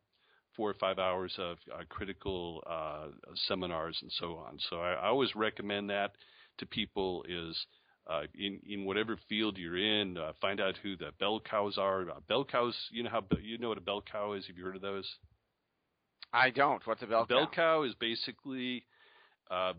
four 0.54 0.70
or 0.70 0.74
five 0.74 0.98
hours 0.98 1.34
of 1.38 1.58
uh, 1.72 1.82
critical 1.88 2.62
uh, 2.68 3.06
seminars 3.46 3.98
and 4.02 4.10
so 4.18 4.36
on. 4.36 4.58
So 4.70 4.80
I, 4.80 4.92
I 4.92 5.06
always 5.06 5.34
recommend 5.36 5.90
that 5.90 6.12
to 6.58 6.66
people 6.66 7.24
is 7.28 7.56
uh, 8.08 8.22
in 8.38 8.60
in 8.68 8.84
whatever 8.84 9.18
field 9.28 9.58
you're 9.58 9.76
in. 9.76 10.16
Uh, 10.16 10.32
find 10.40 10.60
out 10.60 10.74
who 10.82 10.96
the 10.96 11.10
bell 11.18 11.40
cows 11.40 11.78
are. 11.78 12.02
Uh, 12.10 12.20
bell 12.28 12.44
cows, 12.44 12.76
you 12.90 13.02
know 13.02 13.10
how 13.10 13.22
you 13.42 13.58
know 13.58 13.68
what 13.68 13.78
a 13.78 13.82
bell 13.82 14.02
cow 14.10 14.32
is. 14.32 14.46
Have 14.46 14.56
you 14.56 14.64
heard 14.64 14.76
of 14.76 14.82
those? 14.82 15.08
I 16.32 16.50
don't. 16.50 16.86
What's 16.86 17.02
a 17.02 17.06
bell 17.06 17.22
a 17.22 17.26
cow? 17.26 17.34
Bell 17.34 17.50
cow 17.54 17.82
is 17.82 17.94
basically 17.94 18.84
uh, 19.50 19.72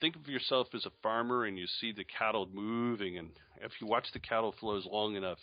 think 0.00 0.16
of 0.16 0.26
yourself 0.28 0.68
as 0.74 0.86
a 0.86 0.90
farmer 1.02 1.44
and 1.44 1.58
you 1.58 1.66
see 1.80 1.92
the 1.92 2.04
cattle 2.04 2.48
moving, 2.52 3.18
and 3.18 3.30
if 3.62 3.72
you 3.80 3.86
watch 3.86 4.06
the 4.12 4.20
cattle 4.20 4.54
flows 4.58 4.86
long 4.90 5.16
enough, 5.16 5.38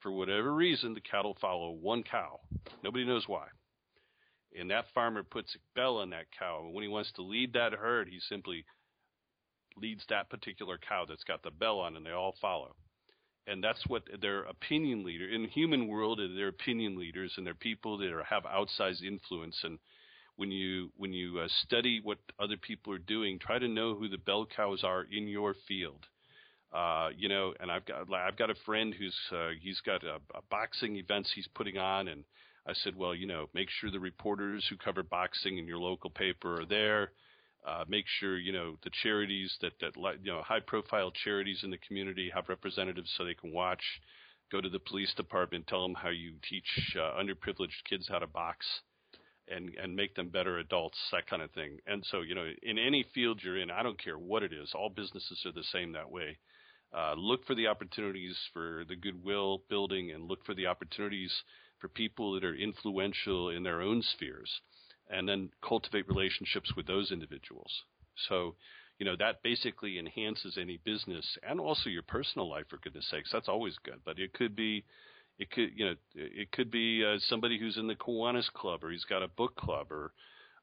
for 0.00 0.10
whatever 0.10 0.52
reason, 0.52 0.94
the 0.94 1.00
cattle 1.00 1.36
follow 1.40 1.70
one 1.70 2.02
cow. 2.02 2.40
Nobody 2.82 3.04
knows 3.04 3.24
why. 3.26 3.46
And 4.58 4.70
that 4.70 4.86
farmer 4.94 5.22
puts 5.22 5.54
a 5.54 5.78
bell 5.78 5.98
on 5.98 6.10
that 6.10 6.26
cow. 6.38 6.62
And 6.64 6.74
when 6.74 6.82
he 6.82 6.88
wants 6.88 7.12
to 7.12 7.22
lead 7.22 7.52
that 7.54 7.72
herd, 7.72 8.08
he 8.08 8.18
simply 8.28 8.64
leads 9.76 10.04
that 10.08 10.30
particular 10.30 10.78
cow 10.78 11.04
that's 11.08 11.24
got 11.24 11.42
the 11.42 11.50
bell 11.50 11.80
on, 11.80 11.96
and 11.96 12.04
they 12.04 12.10
all 12.10 12.34
follow. 12.40 12.74
And 13.46 13.62
that's 13.62 13.84
what 13.88 14.04
their 14.20 14.44
opinion 14.44 15.04
leader 15.04 15.28
in 15.28 15.42
the 15.42 15.48
human 15.48 15.88
world. 15.88 16.20
They're 16.20 16.48
opinion 16.48 16.96
leaders, 16.98 17.34
and 17.36 17.46
they're 17.46 17.54
people 17.54 17.98
that 17.98 18.12
are, 18.12 18.22
have 18.22 18.44
outsized 18.44 19.02
influence. 19.02 19.58
And 19.64 19.78
when 20.36 20.50
you 20.50 20.90
when 20.96 21.12
you 21.12 21.40
uh, 21.40 21.48
study 21.64 22.00
what 22.02 22.18
other 22.38 22.56
people 22.56 22.92
are 22.92 22.98
doing, 22.98 23.38
try 23.38 23.58
to 23.58 23.68
know 23.68 23.94
who 23.94 24.08
the 24.08 24.18
bell 24.18 24.46
cows 24.46 24.84
are 24.84 25.06
in 25.10 25.26
your 25.26 25.54
field. 25.66 26.06
Uh, 26.72 27.10
you 27.16 27.28
know, 27.28 27.52
and 27.60 27.70
I've 27.70 27.84
got 27.84 28.12
I've 28.14 28.36
got 28.36 28.50
a 28.50 28.54
friend 28.64 28.94
who's 28.96 29.16
uh, 29.32 29.50
he's 29.60 29.80
got 29.80 30.04
a, 30.04 30.16
a 30.34 30.42
boxing 30.50 30.96
events 30.96 31.32
he's 31.34 31.48
putting 31.54 31.78
on, 31.78 32.08
and 32.08 32.24
I 32.66 32.72
said, 32.74 32.96
well, 32.96 33.14
you 33.14 33.26
know, 33.26 33.46
make 33.54 33.68
sure 33.70 33.90
the 33.90 33.98
reporters 34.00 34.64
who 34.70 34.76
cover 34.76 35.02
boxing 35.02 35.58
in 35.58 35.66
your 35.66 35.78
local 35.78 36.10
paper 36.10 36.60
are 36.60 36.66
there. 36.66 37.10
Uh, 37.66 37.84
make 37.88 38.04
sure 38.18 38.38
you 38.38 38.52
know 38.52 38.76
the 38.82 38.90
charities 39.02 39.56
that 39.60 39.72
that 39.80 39.92
you 40.22 40.32
know 40.32 40.42
high 40.42 40.60
profile 40.60 41.12
charities 41.24 41.60
in 41.62 41.70
the 41.70 41.78
community 41.78 42.30
have 42.34 42.48
representatives 42.48 43.12
so 43.16 43.24
they 43.24 43.34
can 43.34 43.52
watch. 43.52 43.82
go 44.50 44.60
to 44.60 44.68
the 44.68 44.80
police 44.80 45.14
department, 45.14 45.66
tell 45.66 45.82
them 45.82 45.94
how 45.94 46.10
you 46.10 46.34
teach 46.48 46.96
uh, 46.96 47.20
underprivileged 47.20 47.82
kids 47.88 48.06
how 48.08 48.18
to 48.18 48.26
box 48.26 48.66
and 49.48 49.70
and 49.82 49.94
make 49.94 50.14
them 50.14 50.28
better 50.28 50.58
adults, 50.58 50.98
that 51.12 51.26
kind 51.26 51.42
of 51.42 51.50
thing. 51.52 51.78
And 51.86 52.04
so, 52.10 52.20
you 52.20 52.34
know, 52.34 52.46
in 52.62 52.78
any 52.78 53.04
field 53.14 53.40
you're 53.42 53.58
in, 53.58 53.70
I 53.70 53.82
don't 53.82 54.02
care 54.02 54.18
what 54.18 54.42
it 54.42 54.52
is, 54.52 54.72
all 54.74 54.90
businesses 54.90 55.42
are 55.46 55.52
the 55.52 55.64
same 55.72 55.92
that 55.92 56.10
way. 56.10 56.38
Uh, 56.96 57.14
look 57.16 57.44
for 57.46 57.54
the 57.54 57.68
opportunities 57.68 58.36
for 58.52 58.84
the 58.88 58.96
goodwill 58.96 59.62
building 59.70 60.10
and 60.12 60.28
look 60.28 60.44
for 60.44 60.54
the 60.54 60.66
opportunities 60.66 61.32
for 61.78 61.88
people 61.88 62.34
that 62.34 62.44
are 62.44 62.54
influential 62.54 63.48
in 63.50 63.62
their 63.62 63.80
own 63.80 64.02
spheres 64.02 64.60
and 65.10 65.28
then 65.28 65.50
cultivate 65.66 66.08
relationships 66.08 66.72
with 66.76 66.86
those 66.86 67.12
individuals. 67.12 67.70
So, 68.28 68.54
you 68.98 69.06
know, 69.06 69.16
that 69.16 69.42
basically 69.42 69.98
enhances 69.98 70.58
any 70.60 70.78
business 70.84 71.26
and 71.48 71.60
also 71.60 71.90
your 71.90 72.02
personal 72.02 72.48
life 72.48 72.64
for 72.68 72.78
goodness 72.78 73.08
sakes. 73.10 73.30
That's 73.32 73.48
always 73.48 73.76
good. 73.84 74.00
But 74.04 74.18
it 74.18 74.32
could 74.32 74.54
be 74.54 74.84
it 75.38 75.50
could 75.50 75.70
you 75.74 75.84
know 75.86 75.94
it 76.14 76.52
could 76.52 76.70
be 76.70 77.04
uh, 77.04 77.18
somebody 77.28 77.58
who's 77.58 77.76
in 77.76 77.86
the 77.86 77.94
Kiwanis 77.94 78.52
Club 78.52 78.84
or 78.84 78.90
he's 78.90 79.04
got 79.04 79.22
a 79.22 79.28
book 79.28 79.56
club 79.56 79.90
or 79.90 80.12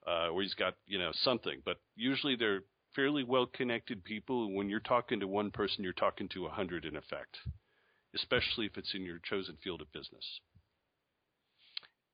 uh, 0.08 0.30
or 0.30 0.41
he's 0.41 0.54
got 0.54 0.75
you 0.88 0.99
know 0.99 1.12
something. 1.13 1.62
But 1.65 1.78
usually 1.95 2.36
they're 2.36 2.62
fairly 2.95 3.23
well 3.23 3.45
connected 3.45 4.04
people. 4.04 4.54
When 4.54 4.69
you're 4.69 4.80
talking 4.80 5.19
to 5.19 5.28
one 5.28 5.52
person, 5.52 5.84
you're 5.84 5.93
talking 5.93 6.30
to 6.30 6.45
a 6.45 6.49
hundred 6.49 6.86
in 6.86 6.95
effect, 6.95 7.38
especially 8.15 8.65
if 8.65 8.78
it's 8.78 8.93
in 8.93 9.04
your 9.04 9.19
chosen 9.23 9.58
field 9.63 9.82
of 9.82 9.91
business. 9.91 10.25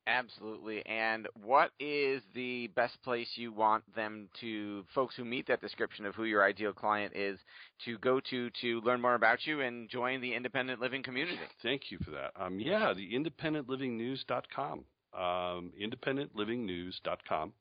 Absolutely. 0.07 0.85
And 0.85 1.27
what 1.43 1.71
is 1.79 2.21
the 2.35 2.67
best 2.75 3.01
place 3.03 3.27
you 3.35 3.51
want 3.51 3.83
them 3.95 4.29
to, 4.39 4.85
folks 4.93 5.15
who 5.15 5.25
meet 5.25 5.47
that 5.47 5.61
description 5.61 6.05
of 6.05 6.13
who 6.13 6.25
your 6.25 6.43
ideal 6.43 6.73
client 6.73 7.15
is, 7.15 7.39
to 7.85 7.97
go 7.97 8.19
to 8.29 8.49
to 8.61 8.81
learn 8.81 9.01
more 9.01 9.15
about 9.15 9.45
you 9.47 9.61
and 9.61 9.89
join 9.89 10.21
the 10.21 10.33
independent 10.33 10.79
living 10.79 11.01
community? 11.01 11.39
Thank 11.63 11.89
you 11.89 11.97
for 12.05 12.11
that. 12.11 12.31
Um, 12.39 12.59
yeah, 12.59 12.93
the 12.93 13.13
independentlivingnews.com. 13.13 14.85
Um, 15.13 15.71
independentlivingnews.com. 15.81 17.53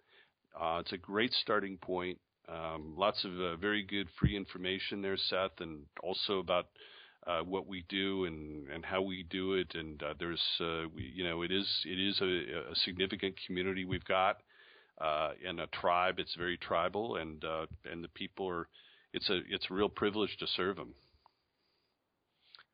Uh, 0.61 0.79
it's 0.81 0.93
a 0.93 0.99
great 0.99 1.33
starting 1.33 1.79
point. 1.79 2.19
Um, 2.49 2.95
lots 2.97 3.25
of 3.25 3.33
uh, 3.41 3.57
very 3.57 3.83
good 3.83 4.09
free 4.21 4.37
information 4.37 5.01
there, 5.01 5.17
Seth, 5.17 5.61
and 5.61 5.87
also 6.03 6.41
about 6.41 6.67
uh, 7.27 7.41
what 7.41 7.67
we 7.67 7.85
do 7.89 8.25
and, 8.27 8.69
and 8.69 8.85
how 8.85 9.03
we 9.03 9.25
do 9.25 9.55
it. 9.55 9.75
And 9.75 10.03
uh, 10.03 10.15
there's, 10.19 10.43
uh, 10.61 10.89
we, 10.95 11.11
you 11.15 11.25
know, 11.25 11.43
it 11.43 11.51
is 11.51 11.69
it 11.85 11.99
is 11.99 12.21
a, 12.21 12.73
a 12.73 12.77
significant 12.85 13.35
community 13.47 13.85
we've 13.85 14.05
got 14.05 14.39
uh, 15.01 15.33
and 15.47 15.61
a 15.61 15.67
tribe. 15.69 16.19
It's 16.19 16.35
very 16.35 16.57
tribal, 16.57 17.17
and 17.17 17.45
uh, 17.45 17.67
and 17.91 18.03
the 18.03 18.09
people 18.09 18.49
are. 18.49 18.69
It's 19.13 19.29
a 19.31 19.41
it's 19.49 19.67
a 19.71 19.75
real 19.75 19.89
privilege 19.89 20.37
to 20.39 20.47
serve 20.47 20.77
them. 20.77 20.95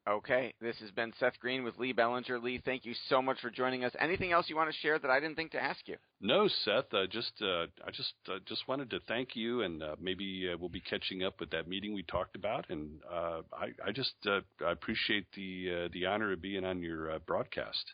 Okay, 0.08 0.54
this 0.62 0.76
has 0.80 0.90
been 0.90 1.12
Seth 1.20 1.38
Green 1.40 1.62
with 1.62 1.78
Lee 1.78 1.92
Bellinger. 1.92 2.38
Lee, 2.38 2.60
thank 2.64 2.86
you 2.86 2.94
so 3.08 3.20
much 3.20 3.38
for 3.40 3.50
joining 3.50 3.84
us. 3.84 3.92
Anything 4.00 4.32
else 4.32 4.48
you 4.48 4.56
want 4.56 4.70
to 4.72 4.78
share 4.78 4.98
that 4.98 5.10
I 5.10 5.20
didn't 5.20 5.36
think 5.36 5.52
to 5.52 5.62
ask 5.62 5.86
you? 5.86 5.96
No, 6.22 6.48
Seth. 6.64 6.92
Uh, 6.92 7.06
just 7.06 7.32
uh, 7.42 7.66
I 7.86 7.90
just 7.92 8.14
uh, 8.26 8.38
just 8.46 8.66
wanted 8.66 8.88
to 8.90 9.00
thank 9.06 9.36
you, 9.36 9.60
and 9.62 9.82
uh, 9.82 9.96
maybe 10.00 10.50
uh, 10.52 10.56
we'll 10.58 10.70
be 10.70 10.80
catching 10.80 11.22
up 11.22 11.38
with 11.38 11.50
that 11.50 11.68
meeting 11.68 11.92
we 11.92 12.02
talked 12.02 12.34
about. 12.34 12.64
And 12.70 13.00
uh, 13.12 13.42
I, 13.52 13.72
I 13.86 13.92
just 13.92 14.14
I 14.26 14.70
appreciate 14.72 15.26
the 15.36 15.88
the 15.92 16.06
honor 16.06 16.32
of 16.32 16.40
being 16.40 16.64
on 16.64 16.82
your 16.82 17.18
broadcast. 17.20 17.92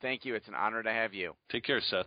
Thank 0.00 0.24
you. 0.24 0.34
It's 0.34 0.48
an 0.48 0.54
honor 0.54 0.82
to 0.82 0.90
have 0.90 1.12
you. 1.12 1.34
Take 1.50 1.64
care, 1.64 1.80
Seth. 1.80 2.06